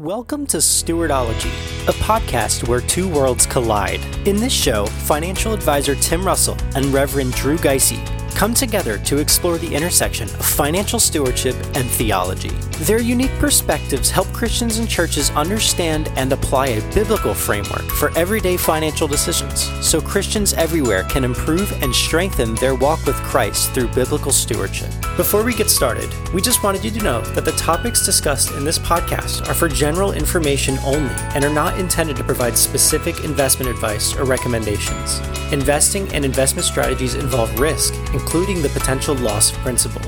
[0.00, 1.52] Welcome to Stewardology,
[1.86, 4.00] a podcast where two worlds collide.
[4.26, 8.02] In this show, financial advisor Tim Russell and Reverend Drew Gysi
[8.40, 12.48] come together to explore the intersection of financial stewardship and theology.
[12.88, 18.56] Their unique perspectives help Christians and churches understand and apply a biblical framework for everyday
[18.56, 24.32] financial decisions so Christians everywhere can improve and strengthen their walk with Christ through biblical
[24.32, 24.88] stewardship.
[25.18, 28.64] Before we get started, we just wanted you to know that the topics discussed in
[28.64, 33.70] this podcast are for general information only and are not intended to provide specific investment
[33.70, 35.18] advice or recommendations.
[35.52, 40.00] Investing and investment strategies involve risk, including the potential loss of principal.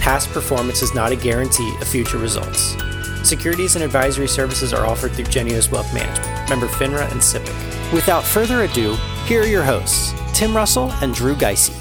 [0.00, 2.74] Past performance is not a guarantee of future results.
[3.22, 7.92] Securities and advisory services are offered through Geneos Wealth Management, member FINRA and SIPC.
[7.92, 11.72] Without further ado, here are your hosts, Tim Russell and Drew Gysi.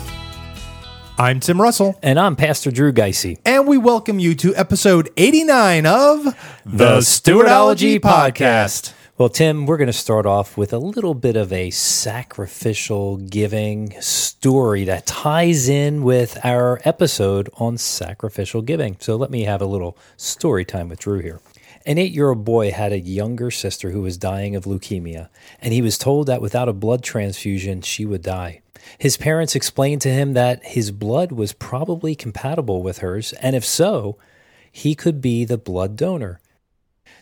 [1.18, 3.40] I'm Tim Russell, And I'm Pastor Drew Gysi.
[3.44, 6.24] and we welcome you to episode 89 of
[6.64, 8.94] The Stewardology Podcast.
[9.22, 14.02] Well, Tim, we're going to start off with a little bit of a sacrificial giving
[14.02, 18.98] story that ties in with our episode on sacrificial giving.
[19.00, 21.40] So let me have a little story time with Drew here.
[21.86, 25.72] An eight year old boy had a younger sister who was dying of leukemia, and
[25.72, 28.62] he was told that without a blood transfusion, she would die.
[28.98, 33.66] His parents explained to him that his blood was probably compatible with hers, and if
[33.66, 34.18] so,
[34.72, 36.41] he could be the blood donor.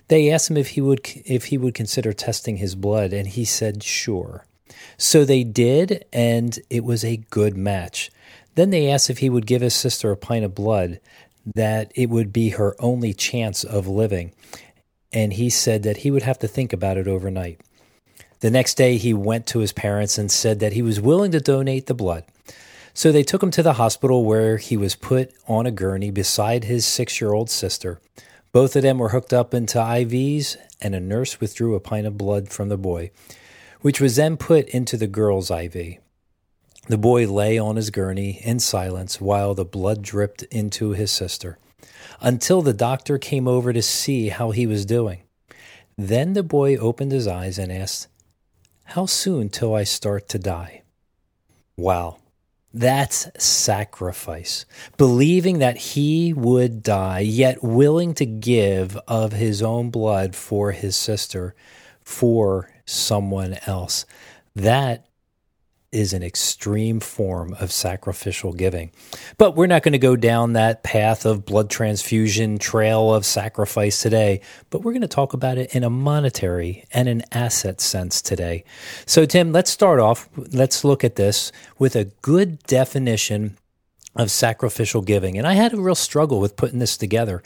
[0.09, 3.45] They asked him if he would if he would consider testing his blood and he
[3.45, 4.45] said sure.
[4.97, 8.11] So they did and it was a good match.
[8.55, 10.99] Then they asked if he would give his sister a pint of blood
[11.55, 14.33] that it would be her only chance of living.
[15.13, 17.61] And he said that he would have to think about it overnight.
[18.41, 21.39] The next day he went to his parents and said that he was willing to
[21.39, 22.25] donate the blood.
[22.93, 26.63] So they took him to the hospital where he was put on a gurney beside
[26.65, 28.01] his 6-year-old sister.
[28.51, 32.17] Both of them were hooked up into IVs, and a nurse withdrew a pint of
[32.17, 33.11] blood from the boy,
[33.81, 35.97] which was then put into the girl's IV.
[36.87, 41.59] The boy lay on his gurney in silence while the blood dripped into his sister,
[42.19, 45.21] until the doctor came over to see how he was doing.
[45.97, 48.07] Then the boy opened his eyes and asked,
[48.85, 50.81] How soon till I start to die?
[51.77, 52.17] Wow.
[52.73, 54.65] That's sacrifice.
[54.97, 60.95] Believing that he would die, yet willing to give of his own blood for his
[60.95, 61.55] sister,
[62.03, 64.05] for someone else.
[64.55, 65.05] That
[65.91, 68.91] is an extreme form of sacrificial giving.
[69.37, 74.01] But we're not going to go down that path of blood transfusion trail of sacrifice
[74.01, 78.21] today, but we're going to talk about it in a monetary and an asset sense
[78.21, 78.63] today.
[79.05, 80.29] So, Tim, let's start off.
[80.35, 83.57] Let's look at this with a good definition
[84.15, 85.37] of sacrificial giving.
[85.37, 87.43] And I had a real struggle with putting this together.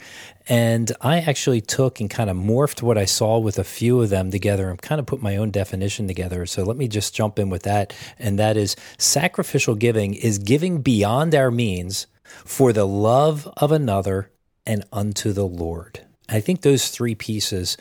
[0.48, 4.10] And I actually took and kind of morphed what I saw with a few of
[4.10, 6.46] them together and kind of put my own definition together.
[6.46, 7.94] So let me just jump in with that.
[8.18, 12.06] And that is sacrificial giving is giving beyond our means
[12.44, 14.30] for the love of another
[14.66, 16.00] and unto the Lord.
[16.28, 17.76] I think those three pieces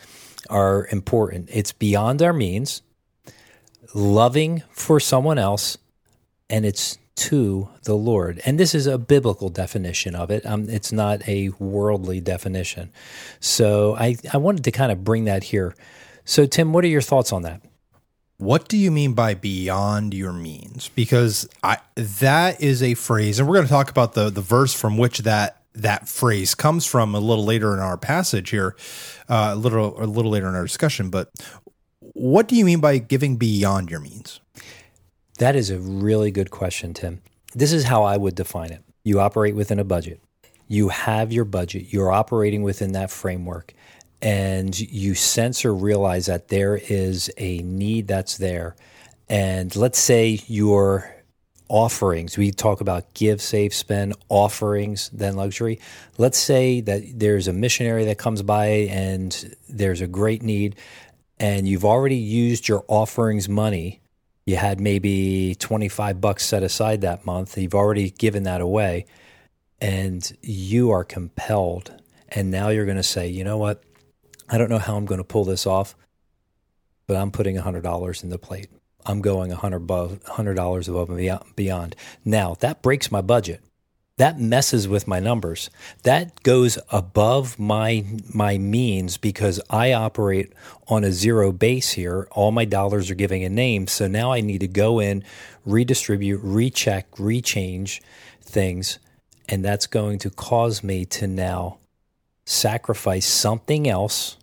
[0.50, 1.50] are important.
[1.52, 2.82] It's beyond our means,
[3.94, 5.78] loving for someone else,
[6.50, 8.42] and it's to the Lord.
[8.46, 10.46] And this is a biblical definition of it.
[10.46, 12.92] Um, it's not a worldly definition.
[13.40, 15.76] So I, I wanted to kind of bring that here.
[16.26, 17.62] So, Tim, what are your thoughts on that?
[18.38, 20.90] What do you mean by beyond your means?
[20.90, 24.74] Because I, that is a phrase, and we're going to talk about the, the verse
[24.74, 28.76] from which that that phrase comes from a little later in our passage here,
[29.28, 31.10] uh, a little a little later in our discussion.
[31.10, 31.32] But
[32.00, 34.40] what do you mean by giving beyond your means?
[35.44, 37.22] That is a really good question, Tim.
[37.54, 38.82] This is how I would define it.
[39.04, 40.22] You operate within a budget.
[40.70, 41.92] You have your budget.
[41.92, 43.74] You're operating within that framework.
[44.22, 48.78] And you sense or realize that there is a need that's there.
[49.28, 51.14] And let's say your
[51.68, 55.82] offerings, we talk about give, save, spend, offerings, then luxury.
[56.18, 60.78] Let's say that there's a missionary that comes by and there's a great need,
[61.38, 64.00] and you've already used your offerings money
[64.46, 67.58] you had maybe 25 bucks set aside that month.
[67.58, 69.06] You've already given that away
[69.80, 71.94] and you are compelled.
[72.30, 73.84] And now you're going to say you know what?
[74.50, 75.96] I don't know how i'm going to pull this off
[77.08, 78.68] but i'm putting $100 in the plate.
[79.06, 81.96] I'm going 100 above, $100 above and beyond.
[82.24, 83.62] Now that breaks my budget
[84.18, 85.70] that messes with my numbers.
[86.04, 90.54] That goes above my my means because I operate
[90.88, 92.28] on a zero base here.
[92.32, 95.24] All my dollars are giving a name, so now I need to go in,
[95.66, 98.02] redistribute, recheck, rechange
[98.42, 99.00] things,
[99.50, 101.80] and that's going to cause me to now
[102.46, 104.38] sacrifice something else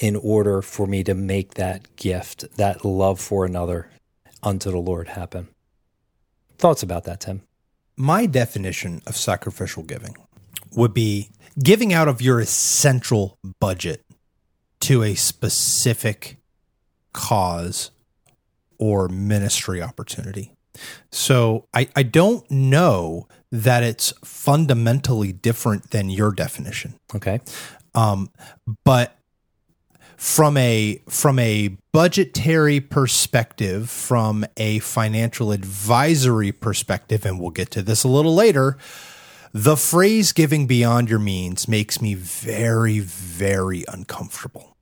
[0.00, 3.88] in order for me to make that gift, that love for another
[4.42, 5.48] unto the Lord happen.
[6.58, 7.42] Thoughts about that, Tim?
[7.96, 10.16] My definition of sacrificial giving
[10.76, 11.30] would be
[11.62, 14.04] giving out of your essential budget
[14.80, 16.38] to a specific
[17.12, 17.90] cause
[18.78, 20.52] or ministry opportunity.
[21.12, 26.94] So I, I don't know that it's fundamentally different than your definition.
[27.14, 27.40] Okay.
[27.94, 28.30] Um,
[28.84, 29.16] but
[30.16, 37.82] from a from a budgetary perspective, from a financial advisory perspective, and we'll get to
[37.82, 38.76] this a little later,
[39.52, 44.76] the phrase giving beyond your means makes me very, very uncomfortable.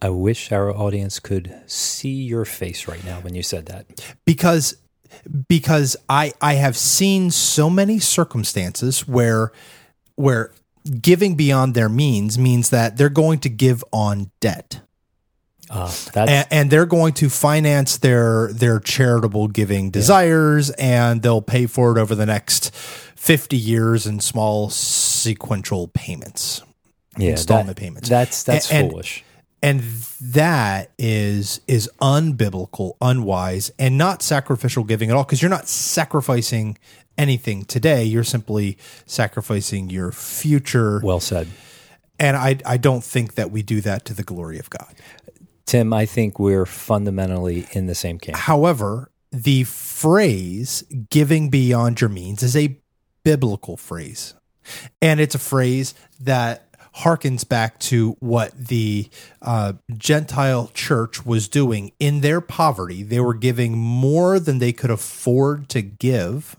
[0.00, 3.86] I wish our audience could see your face right now when you said that.
[4.24, 4.76] Because
[5.48, 9.52] because I I have seen so many circumstances where
[10.16, 10.52] where
[10.88, 14.80] giving beyond their means means that they're going to give on debt.
[15.70, 21.10] Uh, and, and, they're going to finance their their charitable giving desires yeah.
[21.10, 26.62] and they'll pay for it over the next 50 years in small sequential payments
[27.18, 29.22] yeah installment that, payments that's that's and, foolish
[29.62, 29.80] and
[30.22, 36.78] that is is unbiblical unwise and not sacrificial giving at all because you're not sacrificing
[37.18, 41.00] anything today you're simply sacrificing your future.
[41.02, 41.48] Well said.
[42.18, 44.94] And i i don't think that we do that to the glory of god.
[45.66, 48.38] Tim i think we're fundamentally in the same camp.
[48.38, 52.78] However the phrase giving beyond your means is a
[53.24, 54.34] biblical phrase.
[55.02, 59.08] And it's a phrase that harkens back to what the
[59.42, 63.02] uh, Gentile church was doing in their poverty.
[63.02, 66.56] They were giving more than they could afford to give,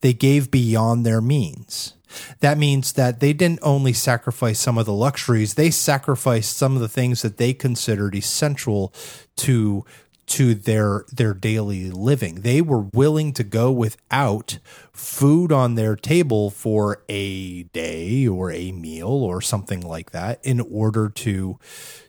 [0.00, 1.94] they gave beyond their means.
[2.40, 6.80] That means that they didn't only sacrifice some of the luxuries, they sacrificed some of
[6.80, 8.92] the things that they considered essential
[9.36, 9.84] to
[10.26, 12.42] to their their daily living.
[12.42, 14.58] They were willing to go without
[14.92, 20.60] food on their table for a day or a meal or something like that in
[20.60, 21.58] order to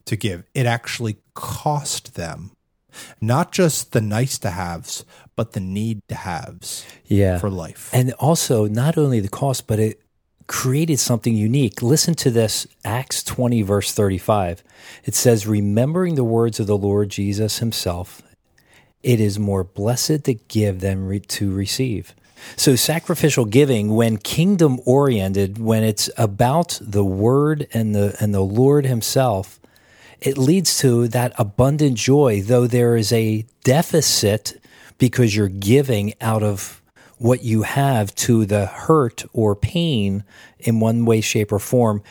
[0.05, 0.43] to give.
[0.53, 2.51] It actually cost them
[3.19, 5.05] not just the nice to haves,
[5.41, 7.39] but the need to haves yeah.
[7.39, 7.89] for life.
[7.91, 9.99] And also not only the cost, but it
[10.45, 11.81] created something unique.
[11.81, 14.63] Listen to this Acts 20, verse 35.
[15.03, 18.21] It says, Remembering the words of the Lord Jesus himself,
[19.01, 22.13] it is more blessed to give than re- to receive.
[22.55, 28.41] So, sacrificial giving, when kingdom oriented, when it's about the word and the, and the
[28.41, 29.59] Lord himself,
[30.19, 34.60] it leads to that abundant joy, though there is a deficit
[35.01, 36.79] because you're giving out of
[37.17, 40.23] what you have to the hurt or pain
[40.59, 42.03] in one way, shape, or form,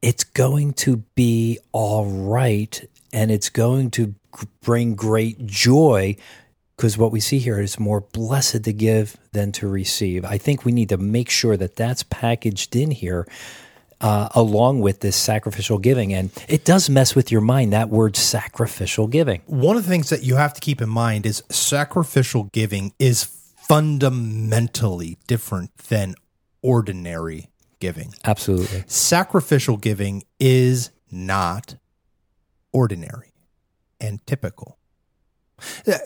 [0.00, 4.14] it's going to be all right and it's going to
[4.62, 6.16] bring great joy
[6.74, 10.24] because what we see here is more blessed to give than to receive.
[10.24, 13.28] I think we need to make sure that that's packaged in here
[14.00, 16.12] uh, along with this sacrificial giving.
[16.14, 19.42] And it does mess with your mind, that word sacrificial giving.
[19.46, 23.24] One of the things that you have to keep in mind is sacrificial giving is
[23.24, 26.14] fundamentally different than
[26.62, 28.14] ordinary giving.
[28.24, 28.84] Absolutely.
[28.86, 31.76] Sacrificial giving is not
[32.72, 33.32] ordinary
[34.00, 34.79] and typical.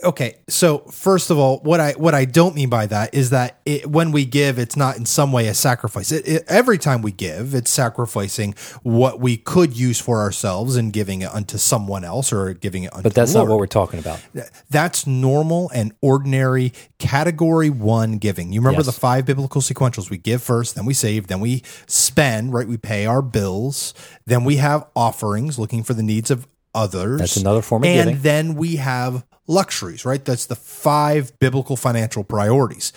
[0.04, 3.60] Okay, so first of all, what I what I don't mean by that is that
[3.64, 6.12] it, when we give, it's not in some way a sacrifice.
[6.12, 10.92] It, it, every time we give, it's sacrificing what we could use for ourselves and
[10.92, 13.04] giving it unto someone else or giving it unto.
[13.04, 14.20] But that's not what we're talking about.
[14.70, 18.52] That's normal and ordinary category one giving.
[18.52, 18.86] You remember yes.
[18.86, 22.52] the five biblical sequentials: we give first, then we save, then we spend.
[22.54, 23.94] Right, we pay our bills,
[24.26, 27.20] then we have offerings, looking for the needs of others.
[27.20, 28.14] That's another form of and giving.
[28.14, 30.24] And then we have luxuries, right?
[30.24, 32.92] That's the five biblical financial priorities.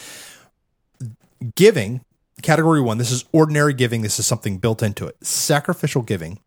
[1.56, 2.02] Giving,
[2.42, 4.02] category one, this is ordinary giving.
[4.02, 5.16] This is something built into it.
[5.26, 6.40] Sacrificial giving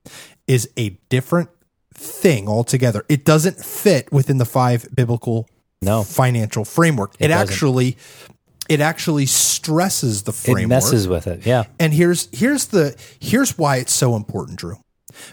[0.47, 1.51] is a different
[1.95, 3.05] thing altogether.
[3.09, 5.49] It doesn't fit within the five biblical
[5.83, 6.03] no.
[6.03, 7.15] financial framework.
[7.19, 7.97] It, it actually
[8.69, 10.65] it actually stresses the framework.
[10.65, 11.45] It messes with it.
[11.45, 11.65] Yeah.
[11.79, 14.77] And here's here's the here's why it's so important, Drew.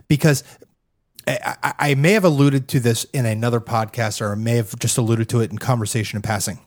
[0.07, 0.43] Because
[1.27, 4.97] I, I, may have alluded to this in another podcast, or I may have just
[4.97, 6.59] alluded to it in conversation in passing.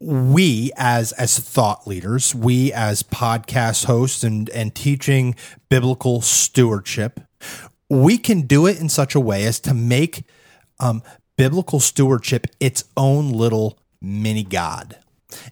[0.00, 5.36] We, as as thought leaders, we as podcast hosts and and teaching
[5.68, 7.20] biblical stewardship,
[7.88, 10.24] we can do it in such a way as to make
[10.80, 11.02] um,
[11.36, 14.98] biblical stewardship its own little mini god.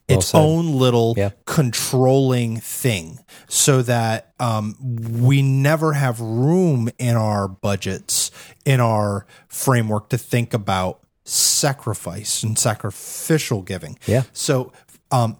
[0.08, 1.30] Its own little Yeah.
[1.46, 3.18] controlling thing
[3.48, 4.76] so that um,
[5.22, 8.30] we never have room in our budgets,
[8.64, 13.98] in our framework to think about sacrifice and sacrificial giving.
[14.06, 14.22] Yeah.
[14.32, 14.72] So,
[15.10, 15.36] um,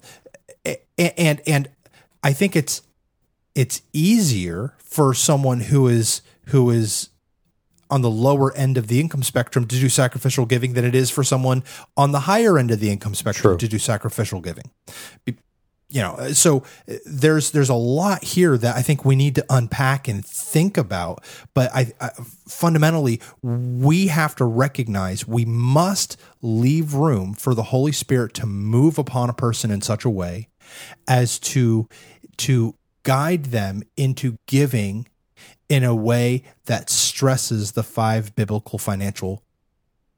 [0.99, 1.69] and and
[2.23, 2.83] I think it's
[3.55, 7.09] it's easier for someone who is who is
[7.91, 11.11] on the lower end of the income spectrum to do sacrificial giving than it is
[11.11, 11.63] for someone
[11.97, 13.59] on the higher end of the income spectrum True.
[13.59, 14.71] to do sacrificial giving.
[15.25, 15.37] Be-
[15.93, 19.45] You know, so uh, there's there's a lot here that I think we need to
[19.51, 21.25] unpack and think about.
[21.53, 22.11] But I, I
[22.47, 28.99] fundamentally we have to recognize we must leave room for the Holy Spirit to move
[28.99, 30.49] upon a person in such a way
[31.09, 31.89] as to
[32.37, 35.09] to guide them into giving
[35.71, 39.43] in a way that stresses the five biblical financial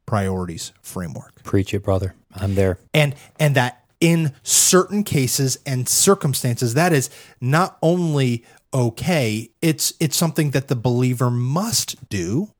[0.07, 2.15] priorities framework Preach it, brother.
[2.35, 2.79] I'm there.
[2.93, 7.09] and and that in certain cases and circumstances that is
[7.41, 8.45] not only
[8.75, 12.51] okay it's it's something that the believer must do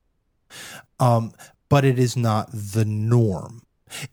[0.99, 1.33] um
[1.69, 3.62] but it is not the norm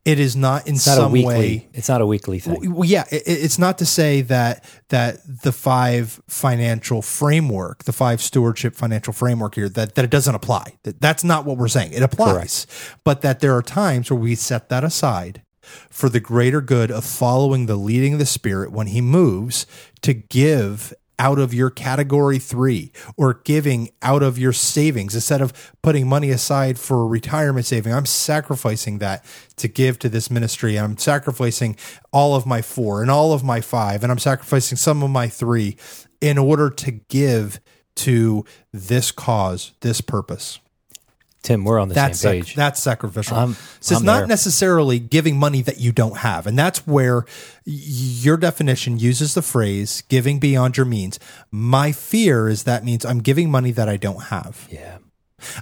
[0.05, 1.29] it is not in It's not a some weekly.
[1.35, 2.75] way It's not a weekly thing.
[2.75, 8.21] well, yeah, it, it's not to say that that the five financial framework, the five
[8.21, 10.79] stewardship financial framework here, that that it doesn't apply.
[10.83, 11.93] That, that's not what we're saying.
[11.93, 12.67] It applies,
[13.05, 15.43] but that there are times where we set that aside
[15.89, 19.67] for the greater good of following the leading of the Spirit when He moves
[20.03, 25.53] to give out of your category three or giving out of your savings instead of
[25.83, 27.93] putting money aside for retirement saving.
[27.93, 29.23] I'm sacrificing that
[29.57, 30.79] to give to this ministry.
[30.79, 31.77] I'm sacrificing
[32.11, 35.29] all of my four and all of my five, and I'm sacrificing some of my
[35.29, 35.77] three
[36.23, 37.61] in order to give
[37.97, 40.59] to this cause, this purpose.
[41.43, 42.55] Tim, we're on the That's same sac- page.
[42.55, 43.37] that's sacrificial.
[43.37, 44.27] I'm- so it's I'm not there.
[44.27, 47.25] necessarily giving money that you don't have, and that's where
[47.65, 51.19] your definition uses the phrase "giving beyond your means."
[51.51, 54.69] My fear is that means I'm giving money that I don't have.
[54.71, 54.99] yeah.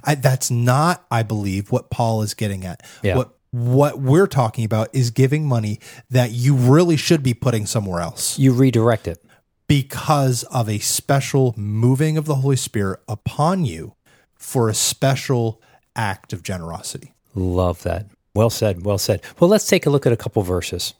[0.03, 2.83] I, that's not, I believe, what Paul is getting at.
[3.01, 3.15] Yeah.
[3.15, 7.99] What what we're talking about is giving money that you really should be putting somewhere
[8.01, 9.23] else You redirect it.
[9.67, 13.93] because of a special moving of the Holy Spirit upon you
[14.35, 15.61] for a special
[15.95, 17.13] act of generosity.
[17.35, 18.07] Love that.
[18.35, 18.83] Well said.
[18.85, 19.21] Well said.
[19.39, 20.93] Well, let's take a look at a couple verses.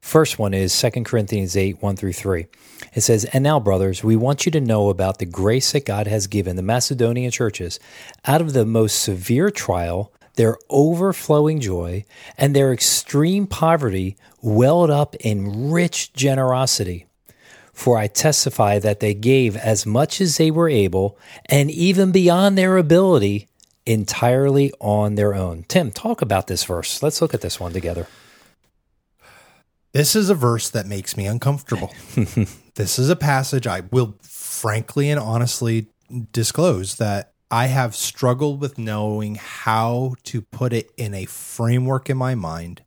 [0.00, 2.46] First one is 2 Corinthians 8, 1 through 3.
[2.92, 6.06] It says, And now, brothers, we want you to know about the grace that God
[6.06, 7.80] has given the Macedonian churches.
[8.26, 12.04] Out of the most severe trial, their overflowing joy
[12.36, 17.06] and their extreme poverty welled up in rich generosity.
[17.72, 22.56] For I testify that they gave as much as they were able, and even beyond
[22.56, 23.48] their ability,
[23.86, 25.64] entirely on their own.
[25.68, 27.02] Tim, talk about this verse.
[27.02, 28.06] Let's look at this one together.
[29.92, 31.92] This is a verse that makes me uncomfortable.
[32.74, 35.88] this is a passage I will frankly and honestly
[36.32, 42.16] disclose that I have struggled with knowing how to put it in a framework in
[42.16, 42.82] my mind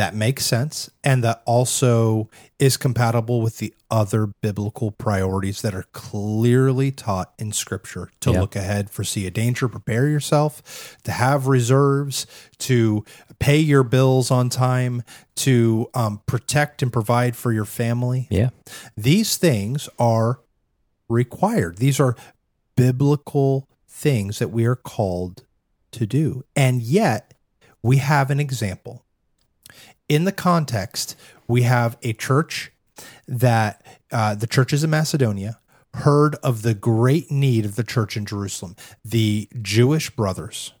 [0.00, 5.84] that makes sense and that also is compatible with the other biblical priorities that are
[5.92, 8.40] clearly taught in scripture to Yeah.
[8.40, 12.26] look ahead, foresee a danger, prepare yourself, to have reserves,
[12.60, 13.04] to
[13.38, 15.02] pay your bills on time,
[15.36, 18.26] to um, protect and provide for your family.
[18.30, 18.48] Yeah.
[18.96, 20.40] These things are
[21.10, 21.76] required.
[21.76, 22.16] These are
[22.74, 25.44] biblical things that we are called
[25.92, 26.42] to do.
[26.56, 27.34] And yet,
[27.82, 29.04] we have an example.
[30.10, 31.14] In the context,
[31.46, 32.72] we have a church
[33.28, 35.60] that uh, the churches in Macedonia
[35.94, 38.74] heard of the great need of the church in Jerusalem,
[39.04, 40.72] the Jewish brothers.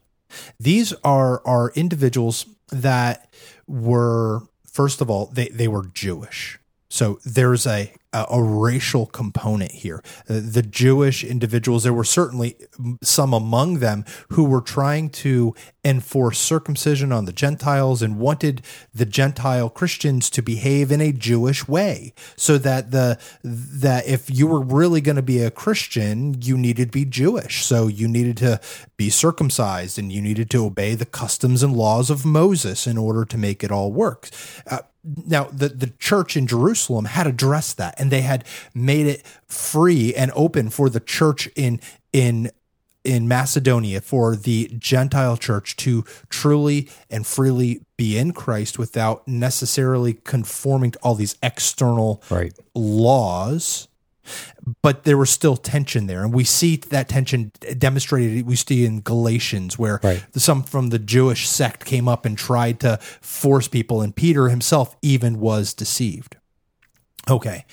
[0.58, 3.32] These are are individuals that
[3.68, 6.58] were first of all they they were Jewish.
[6.90, 10.02] So there's a a, a racial component here.
[10.28, 12.56] Uh, the Jewish individuals there were certainly
[13.02, 15.54] some among them who were trying to
[15.84, 18.62] enforce circumcision on the Gentiles and wanted
[18.94, 24.46] the Gentile Christians to behave in a Jewish way so that the that if you
[24.46, 28.36] were really going to be a Christian you needed to be Jewish so you needed
[28.38, 28.60] to
[28.96, 33.24] be circumcised and you needed to obey the customs and laws of Moses in order
[33.24, 34.28] to make it all work
[34.70, 39.22] uh, now the, the church in Jerusalem had addressed that and they had made it
[39.48, 41.80] free and open for the church in
[42.12, 42.50] in
[43.02, 50.14] in Macedonia for the Gentile church to truly and freely be in Christ without necessarily
[50.14, 52.52] conforming to all these external Right.
[52.74, 53.88] laws.
[54.82, 56.22] But there was still tension there.
[56.22, 60.24] And we see that tension demonstrated, we see in Galatians, where Right.
[60.36, 64.96] some from the Jewish sect came up and tried to force people, and Peter himself
[65.02, 66.36] even was deceived.
[67.28, 67.64] Okay.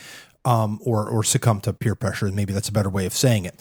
[0.46, 2.32] Um, or, or succumb to peer pressure.
[2.32, 3.60] Maybe that's a better way of saying it.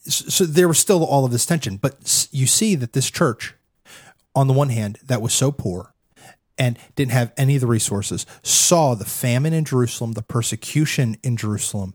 [0.00, 3.54] So, so there was still all of this tension, but you see that this church,
[4.34, 5.94] on the one hand, that was so poor
[6.58, 11.36] and didn't have any of the resources, saw the famine in Jerusalem, the persecution in
[11.36, 11.94] Jerusalem,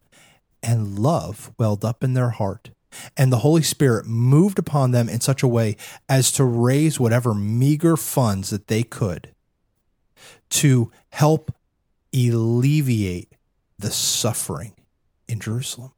[0.67, 2.69] and love welled up in their heart.
[3.15, 5.77] And the Holy Spirit moved upon them in such a way
[6.09, 9.33] as to raise whatever meager funds that they could
[10.49, 11.53] to help
[12.13, 13.33] alleviate
[13.79, 14.73] the suffering
[15.27, 15.91] in Jerusalem.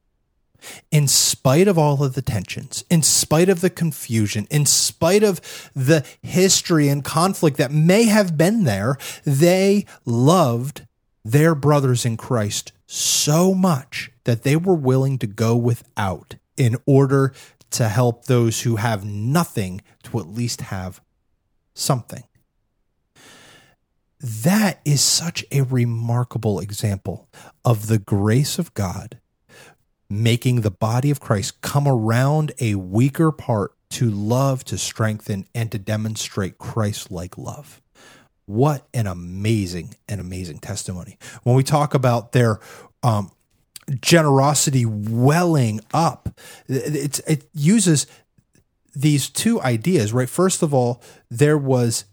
[0.92, 5.40] In spite of all of the tensions, in spite of the confusion, in spite of
[5.74, 10.86] the history and conflict that may have been there, they loved
[11.24, 17.34] their brothers in Christ so much that they were willing to go without in order
[17.72, 21.02] to help those who have nothing to at least have
[21.74, 22.24] something.
[24.20, 27.28] That is such a remarkable example
[27.66, 29.20] of the grace of God
[30.12, 35.72] making the body of Christ come around a weaker part to love, to strengthen, and
[35.72, 37.82] to demonstrate Christ like love.
[38.46, 41.18] What an amazing and amazing testimony.
[41.42, 42.60] When we talk about their
[43.02, 43.32] um,
[44.02, 46.30] generosity welling up,
[46.68, 48.08] it's, it uses
[48.96, 50.30] these two ideas, right?
[50.30, 52.06] First of all, there was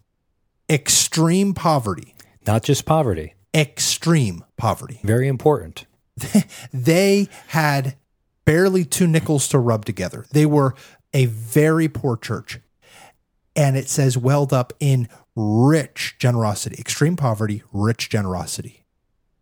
[0.68, 2.14] extreme poverty,
[2.47, 5.00] Not just poverty, extreme poverty.
[5.02, 5.87] very important.
[6.73, 7.97] they had
[8.45, 10.26] barely two nickels to rub together.
[10.33, 10.75] They were
[11.12, 12.61] a very poor church.
[13.54, 18.85] And it says welled up in rich generosity, extreme poverty, rich generosity.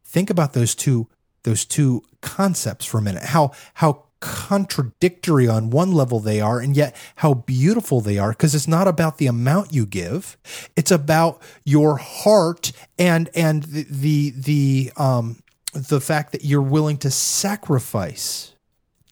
[0.04, 1.08] Think about those two
[1.44, 3.22] those two concepts for a minute.
[3.22, 8.54] How how contradictory on one level they are and yet how beautiful they are because
[8.54, 10.38] it's not about the amount you give.
[10.76, 15.42] It's about your heart and and the the, the um
[15.74, 18.54] the fact that you're willing to sacrifice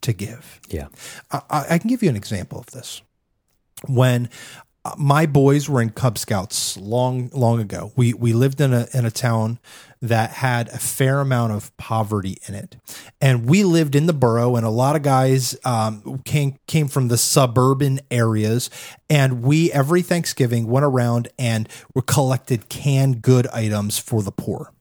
[0.00, 0.60] to give.
[0.68, 0.88] Yeah.
[1.30, 3.02] I, I can give you an example of this.
[3.88, 4.30] When
[4.96, 9.06] my boys were in Cub Scouts long, long ago, we we lived in a in
[9.06, 9.60] a town
[10.00, 12.76] that had a fair amount of poverty in it,
[13.20, 17.08] and we lived in the borough, and a lot of guys um, came came from
[17.08, 18.70] the suburban areas,
[19.08, 24.72] and we every Thanksgiving went around and we collected canned good items for the poor,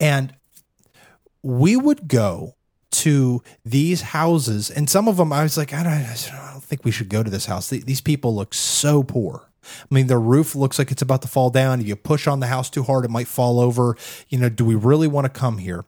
[0.00, 0.34] and
[1.40, 2.56] we would go
[2.90, 6.84] to these houses, and some of them I was like, I don't, I don't think
[6.84, 7.68] we should go to this house.
[7.70, 9.48] These people look so poor.
[9.64, 11.80] I mean, the roof looks like it's about to fall down.
[11.80, 13.96] If you push on the house too hard, it might fall over.
[14.28, 15.84] You know, do we really want to come here?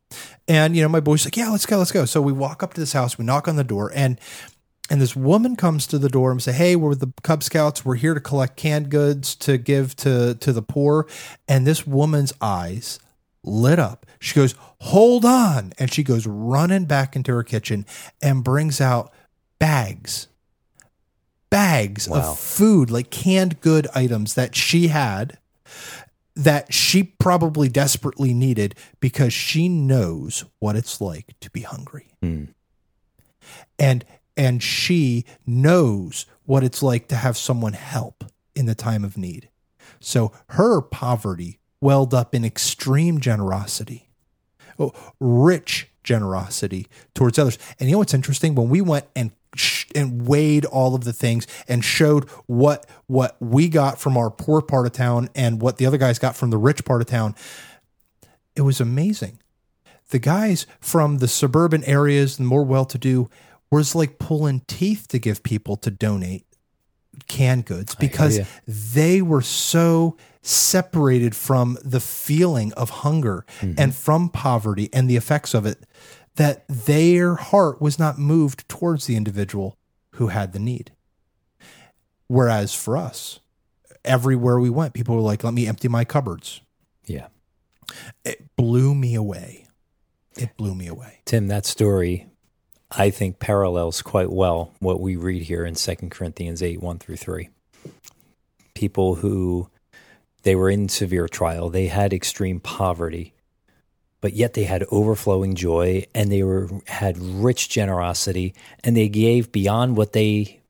[0.47, 2.05] And you know, my boy's like, yeah, let's go, let's go.
[2.05, 4.21] So we walk up to this house, we knock on the door, and
[4.91, 7.85] and this woman comes to the door and say, "Hey, we're the Cub Scouts.
[7.85, 11.07] We're here to collect canned goods to give to to the poor."
[11.47, 12.99] And this woman's eyes
[13.45, 14.05] lit up.
[14.21, 17.87] She goes, "Hold on!" And she goes running back into her kitchen
[18.23, 19.13] and brings out
[19.59, 20.29] bags,
[21.51, 22.19] bags Wow.
[22.33, 25.39] of food, like canned good items that she had
[26.37, 32.45] that she probably desperately needed because she knows what it's like to be hungry Hmm.
[33.79, 34.05] and
[34.37, 39.49] and she knows what it's like to have someone help in the time of need.
[39.99, 44.09] So her poverty welled up in extreme generosity,
[45.19, 47.59] rich generosity towards others.
[47.79, 48.55] And you know what's interesting?
[48.55, 53.37] When we went and sh- and weighed all of the things and showed what what
[53.41, 56.51] we got from our poor part of town and what the other guys got from
[56.51, 57.35] the rich part of town,
[58.57, 59.39] it was amazing
[60.11, 63.31] the guys from the suburban areas, the more well to do,
[63.71, 66.45] was like pulling teeth to give people to donate
[67.29, 73.75] canned goods oh, because they were so separated from the feeling of hunger mm-hmm.
[73.79, 75.85] and from poverty and the effects of it
[76.37, 79.77] that their heart was not moved towards the individual
[80.13, 80.93] who had the need.
[82.29, 83.41] Whereas for us,
[84.05, 86.61] everywhere we went, people were like, let me empty my cupboards.
[87.05, 87.27] Yeah.
[88.25, 89.67] It blew me away.
[90.37, 91.21] It blew me away.
[91.25, 92.29] Tim, that story,
[92.91, 97.17] I think, parallels quite well what we read here in 2 Corinthians 8 1 through
[97.17, 97.49] 3.
[98.75, 99.69] People who
[100.43, 103.35] they were in severe trial, they had extreme poverty,
[104.21, 109.53] but yet they had overflowing joy and they were had rich generosity and they gave
[109.53, 110.61] beyond what they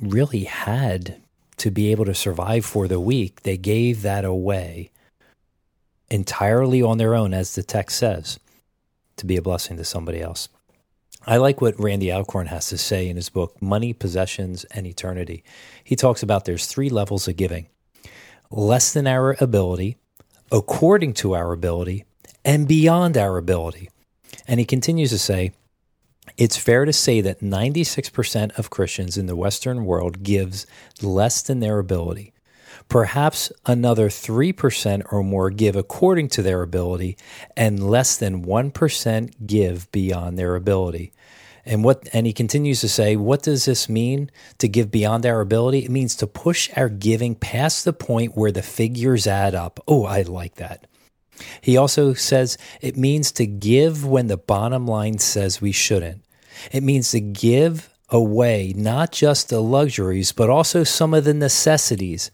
[0.00, 1.20] really had
[1.56, 3.42] to be able to survive for the week.
[3.42, 4.90] They gave that away
[6.10, 8.38] entirely on their own, as the text says
[9.16, 10.48] to be a blessing to somebody else.
[11.26, 15.42] I like what Randy Alcorn has to say in his book, Money, Possessions, and Eternity.
[15.82, 17.66] He talks about there's three levels of giving
[18.50, 19.96] less than our ability,
[20.50, 22.04] according to our ability,
[22.44, 23.90] and beyond our ability.
[24.46, 25.52] And he continues to say,
[26.36, 30.66] it's fair to say that 96% of Christians in the Western world gives
[31.02, 32.32] less than their ability.
[32.88, 37.16] Perhaps another 3% or more give according to their ability,
[37.56, 41.12] and less than 1% give beyond their ability.
[41.68, 45.42] And what and he continues to say, what does this mean to give beyond our
[45.42, 45.84] ability?
[45.84, 49.78] It means to push our giving past the point where the figures add up.
[49.86, 50.86] Oh, I like that.
[51.60, 56.24] He also says it means to give when the bottom line says we shouldn't.
[56.72, 62.30] It means to give away not just the luxuries, but also some of the necessities.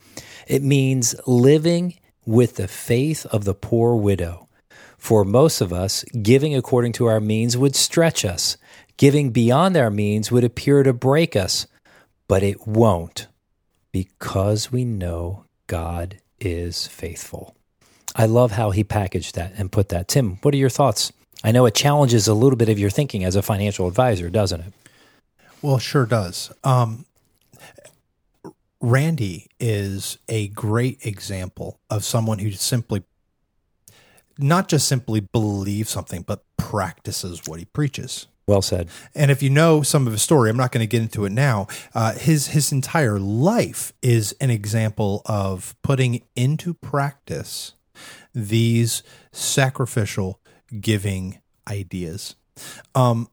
[0.47, 4.49] It means living with the faith of the poor widow.
[4.97, 8.57] For most of us, giving according to our means would stretch us.
[8.97, 11.67] Giving beyond our means would appear to break us,
[12.29, 13.27] but it won't
[13.91, 17.57] because we know God is faithful.
[18.15, 20.09] I love how he packaged that and put that.
[20.09, 21.13] Tim, what are your thoughts?
[21.43, 24.61] I know it challenges a little bit of your thinking as a financial advisor, doesn't
[24.61, 24.73] it?
[25.61, 26.53] Well, sure does.
[26.63, 27.05] Um,
[28.81, 33.03] Randy is a great example of someone who simply,
[34.39, 38.27] not just simply believes something, but practices what he preaches.
[38.47, 38.89] Well said.
[39.15, 41.33] And if you know some of his story, I'm not going to get into it
[41.33, 41.67] now.
[41.95, 47.73] Uh, his his entire life is an example of putting into practice
[48.35, 49.03] these
[49.33, 50.41] sacrificial
[50.81, 52.37] giving ideas.
[52.95, 53.29] Um,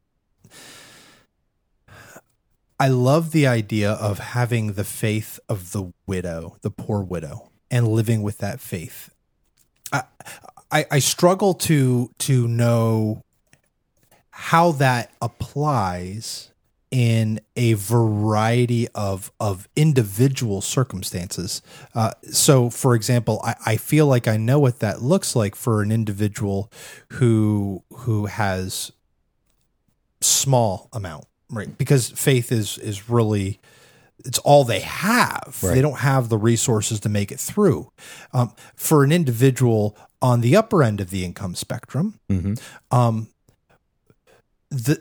[2.80, 7.88] I love the idea of having the faith of the widow, the poor widow, and
[7.88, 9.13] living with that faith.
[9.91, 10.04] I,
[10.71, 13.24] I, I struggle to to know
[14.32, 16.52] how that applies
[16.91, 21.62] in a variety of of individual circumstances.
[21.96, 25.82] Uh, so, for example, I, I feel like I know what that looks like for
[25.82, 26.70] an individual
[27.13, 28.91] who who has
[30.20, 31.78] small amount, right?
[31.78, 33.60] Because faith is is really
[34.26, 35.58] it's all they have.
[35.63, 35.76] Right.
[35.76, 37.91] They don't have the resources to make it through.
[38.34, 42.54] Um, for an individual on the upper end of the income spectrum, mm-hmm.
[42.96, 43.30] um,
[44.71, 44.95] the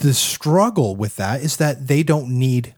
[0.00, 2.74] the struggle with that is that they don't need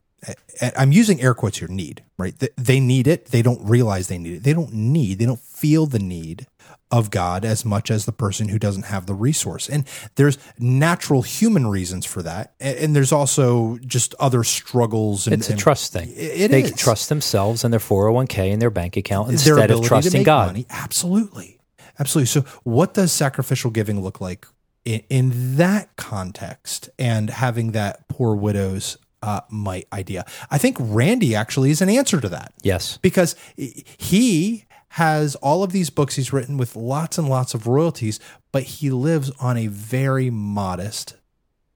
[0.76, 2.34] I'm using air quotes here need, right?
[2.56, 3.26] They need it.
[3.26, 4.42] They don't realize they need it.
[4.44, 6.46] They don't need, they don't feel the need
[6.92, 9.68] of God as much as the person who doesn't have the resource.
[9.68, 12.52] And there's natural human reasons for that.
[12.60, 15.26] And there's also just other struggles.
[15.26, 16.12] And, it's a trust thing.
[16.14, 16.76] It they is.
[16.76, 20.48] trust themselves and their 401k and their bank account instead of trusting God.
[20.48, 20.66] Money.
[20.70, 21.58] Absolutely.
[21.98, 22.26] Absolutely.
[22.26, 24.46] So, what does sacrificial giving look like
[24.84, 30.24] in, in that context and having that poor widow's uh, mite idea.
[30.50, 32.52] I think Randy actually is an answer to that.
[32.62, 32.98] Yes.
[32.98, 38.20] Because he has all of these books he's written with lots and lots of royalties,
[38.50, 41.16] but he lives on a very modest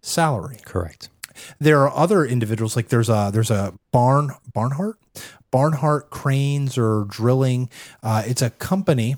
[0.02, 0.58] salary.
[0.64, 1.08] Correct.
[1.58, 4.98] There are other individuals like there's a there's a barn Barnhart
[5.50, 7.68] Barnhart Cranes or Rigging.
[8.02, 9.16] Uh, it's a company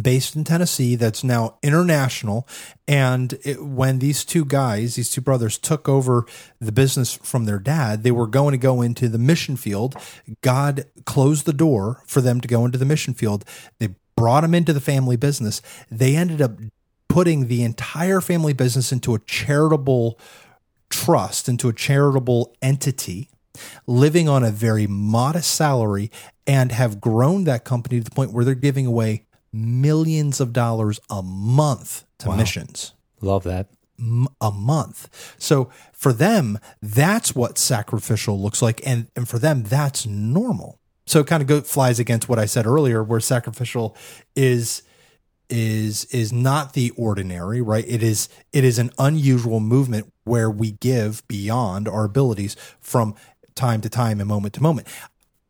[0.00, 2.46] based in Tennessee that's now international.
[2.86, 6.26] And it, when these two guys, these two brothers, took over
[6.60, 9.96] the business from their dad, they were going to go into the mission field.
[10.42, 13.44] God closed the door for them to go into the mission field.
[13.78, 15.62] They brought them into the family business.
[15.90, 16.52] They ended up
[17.08, 20.18] putting the entire family business into a charitable
[20.90, 23.30] trust, into a charitable entity
[23.86, 26.10] living on a very modest salary
[26.46, 31.00] and have grown that company to the point where they're giving away millions of dollars
[31.10, 32.36] a month to wow.
[32.36, 32.94] missions.
[33.20, 33.68] Love that.
[34.40, 35.34] A month.
[35.38, 38.80] So for them, that's what sacrificial looks like.
[38.86, 40.78] And, and for them, that's normal.
[41.06, 43.96] So it kind of go, flies against what I said earlier, where sacrificial
[44.36, 44.82] is
[45.48, 50.72] is is not the ordinary right it is it is an unusual movement where we
[50.72, 53.14] give beyond our abilities from
[53.54, 54.86] time to time and moment to moment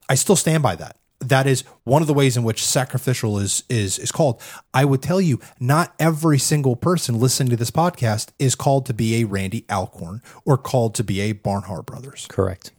[0.09, 3.65] i still stand by that that is one of the ways in which sacrificial is
[3.69, 4.41] is is called.
[4.73, 8.95] I would tell you, not every single person listening to this podcast is called to
[8.95, 12.27] be a Randy Alcorn or called to be a Barnhart Brothers.
[12.29, 12.73] Correct.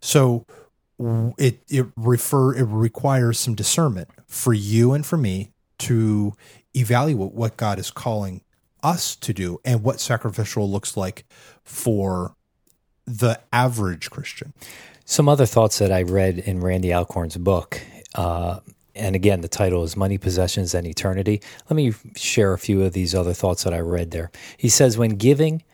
[0.00, 0.46] So
[1.38, 6.34] it it refer it requires some discernment for you and for me to
[6.74, 8.42] evaluate what God is calling
[8.82, 11.24] us to do and what sacrificial looks like
[11.62, 12.36] for
[13.06, 14.52] the average Christian.
[15.10, 17.80] Some other thoughts that I read in Randy Alcorn's book,
[18.14, 18.60] uh,
[18.94, 21.42] and again, the title is Money, Possessions, and Eternity.
[21.68, 24.30] Let me share a few of these other thoughts that I read there.
[24.56, 25.64] He says, when giving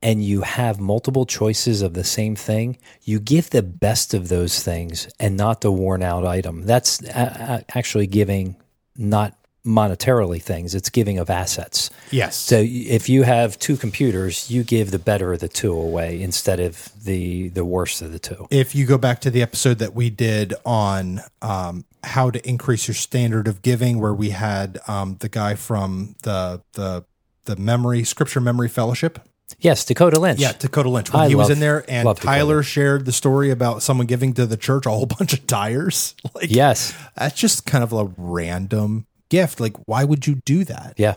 [0.00, 4.62] and you have multiple choices of the same thing, you give the best of those
[4.62, 6.62] things and not the worn out item.
[6.62, 8.54] That's a- a- actually giving
[8.96, 9.36] not
[9.68, 11.90] monetarily things, it's giving of assets.
[12.10, 12.36] Yes.
[12.36, 16.58] So if you have two computers, you give the better of the two away instead
[16.58, 18.46] of the the worst of the two.
[18.50, 22.88] if you go back to the episode that we did on um, how to increase
[22.88, 27.04] your standard of giving, where we had um, the guy from the the
[27.44, 29.18] the memory scripture memory fellowship.
[29.60, 30.38] Yes, Dakota Lynch.
[30.40, 31.10] Yeah, Dakota Lynch.
[31.10, 32.36] When I he was in there, and love Dakota.
[32.36, 36.14] Tyler shared the story about someone giving to the church a whole bunch of tires.
[36.34, 36.92] Like, Yes.
[37.16, 39.60] that's just kind of a random gift.
[39.60, 40.94] Like, why would you do that?
[40.96, 41.14] Yeah.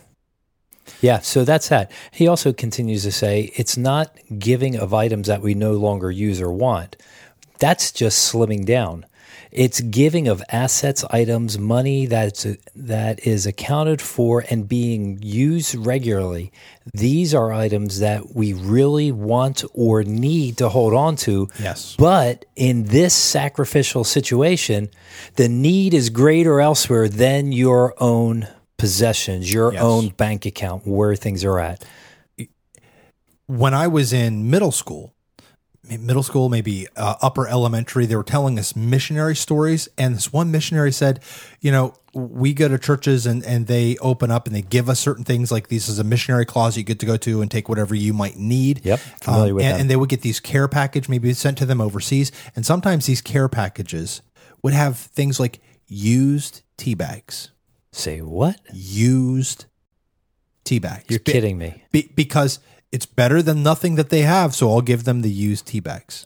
[1.00, 1.92] Yeah, so that's that.
[2.12, 6.42] He also continues to say it's not giving of items that we no longer use
[6.42, 6.98] or want.
[7.60, 9.06] That's just slimming down.
[9.52, 16.54] It's giving of assets, items, money that's that is accounted for and being used regularly.
[16.94, 21.50] These are items that we really want or need to hold on to.
[21.60, 21.96] Yes.
[21.98, 24.90] But in this sacrificial situation,
[25.36, 29.82] the need is greater elsewhere than your own possessions, your Yes.
[29.84, 31.84] own bank account, where things are at.
[33.48, 35.14] when I was in middle school,
[36.00, 39.90] middle school, maybe uh, upper elementary, they were telling us missionary stories.
[39.98, 41.22] And this one missionary said,
[41.60, 45.00] you know, we go to churches and, and they open up and they give us
[45.00, 47.70] certain things like this is a missionary closet you get to go to and take
[47.70, 48.82] whatever you might need.
[48.84, 49.82] Yep, familiar with and, them.
[49.82, 52.32] and they would get these care package maybe sent to them overseas.
[52.56, 54.22] And sometimes these care packages
[54.62, 57.52] would have things like used tea bags,
[57.92, 58.60] Say what?
[58.74, 59.66] used
[60.64, 61.06] tea bags.
[61.10, 61.84] You're kidding me.
[61.92, 62.60] be, because
[62.92, 64.54] it's better than nothing that they have.
[64.54, 66.26] So I'll give them the used tea bags.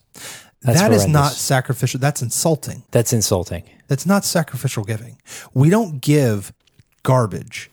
[0.62, 2.00] That's That is not sacrificial.
[2.00, 2.84] That's insulting.
[2.92, 3.64] That's insulting.
[3.88, 5.22] That's not sacrificial giving.
[5.54, 6.54] We don't give
[7.04, 7.70] garbage.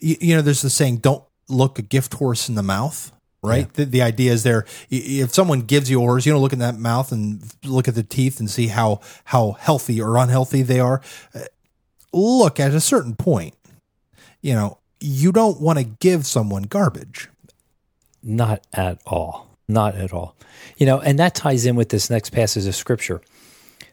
[0.00, 3.12] You, you know, there's the saying, don't look a gift horse in the mouth,
[3.42, 3.72] right?
[3.74, 6.58] The, the idea is there, if someone gives you a horse, you don't look in
[6.58, 10.80] that mouth and look at the teeth and see how, how healthy or unhealthy they
[10.80, 11.00] are.
[11.32, 11.40] Uh,
[12.12, 13.54] Look at a certain point,
[14.40, 17.28] you know, you don't want to give someone garbage.
[18.26, 19.48] Not at all.
[19.68, 20.36] Not at all.
[20.76, 23.20] You know, and that ties in with this next passage of scripture.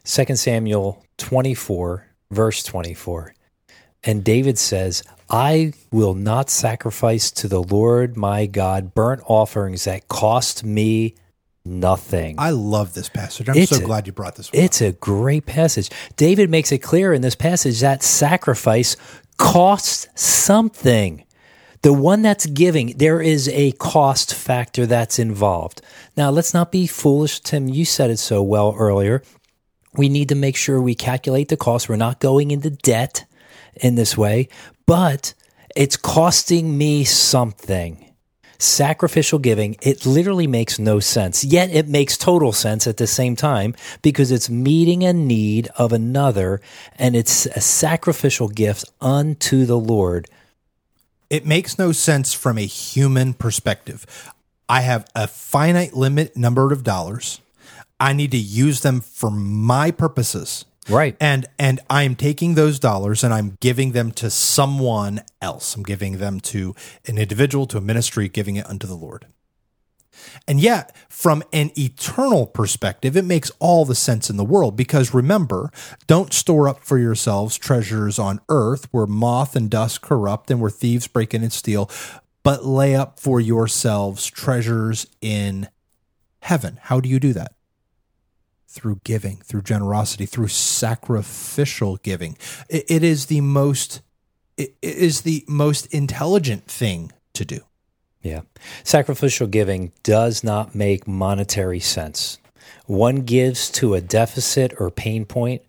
[0.06, 3.34] 2 Samuel 24, verse 24.
[4.04, 10.08] And David says, I will not sacrifice to the Lord my God burnt offerings that
[10.10, 11.16] cost me
[11.66, 12.36] nothing.
[12.38, 13.48] I love this passage.
[13.48, 14.62] I'm It's so a- glad you brought this one.
[14.62, 15.90] It's a great passage.
[16.18, 18.98] David makes it clear in this passage that sacrifice
[19.38, 21.24] costs something.
[21.84, 25.82] The one that's giving, there is a cost factor that's involved.
[26.16, 27.68] Now, let's not be foolish, Tim.
[27.68, 29.22] You said it so well earlier.
[29.94, 31.90] We need to make sure we calculate the cost.
[31.90, 33.26] We're not going into debt
[33.76, 34.48] in this way,
[34.86, 35.34] but
[35.76, 38.04] it's costing me something
[38.64, 41.44] sacrificial giving, it literally makes no sense.
[41.44, 45.92] Yet it makes total sense at the same time because it's meeting a need of
[45.92, 46.62] another
[46.98, 50.28] and it's a sacrificial gift unto the Lord.
[51.34, 54.06] It makes no sense from a human perspective.
[54.70, 57.42] I have a finite limit number of dollars.
[58.00, 60.66] I need to use them for my purposes.
[60.88, 61.18] Right.
[61.20, 65.76] And and I'm taking those dollars and I'm giving them to someone else.
[65.76, 66.76] I'm giving them to
[67.08, 69.26] an individual, to a ministry, giving it unto the Lord.
[70.48, 75.14] And yet, from an eternal perspective, it makes all the sense in the world because
[75.14, 75.72] remember,
[76.08, 80.70] don't store up for yourselves treasures on earth where moth and dust corrupt and where
[80.70, 81.90] thieves break in and steal,
[82.44, 85.68] but lay up for yourselves treasures in
[86.42, 86.78] heaven.
[86.84, 87.54] How do you do that?
[88.68, 92.38] Through giving, through generosity, through sacrificial giving.
[92.70, 94.02] It- it is the most
[94.56, 97.62] it it is the most intelligent thing to do.
[98.24, 98.42] Yeah.
[98.84, 102.40] Sacrificial giving does not make monetary sense.
[102.86, 105.62] One gives to a deficit or pain point,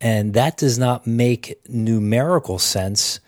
[0.00, 3.20] and that does not make numerical sense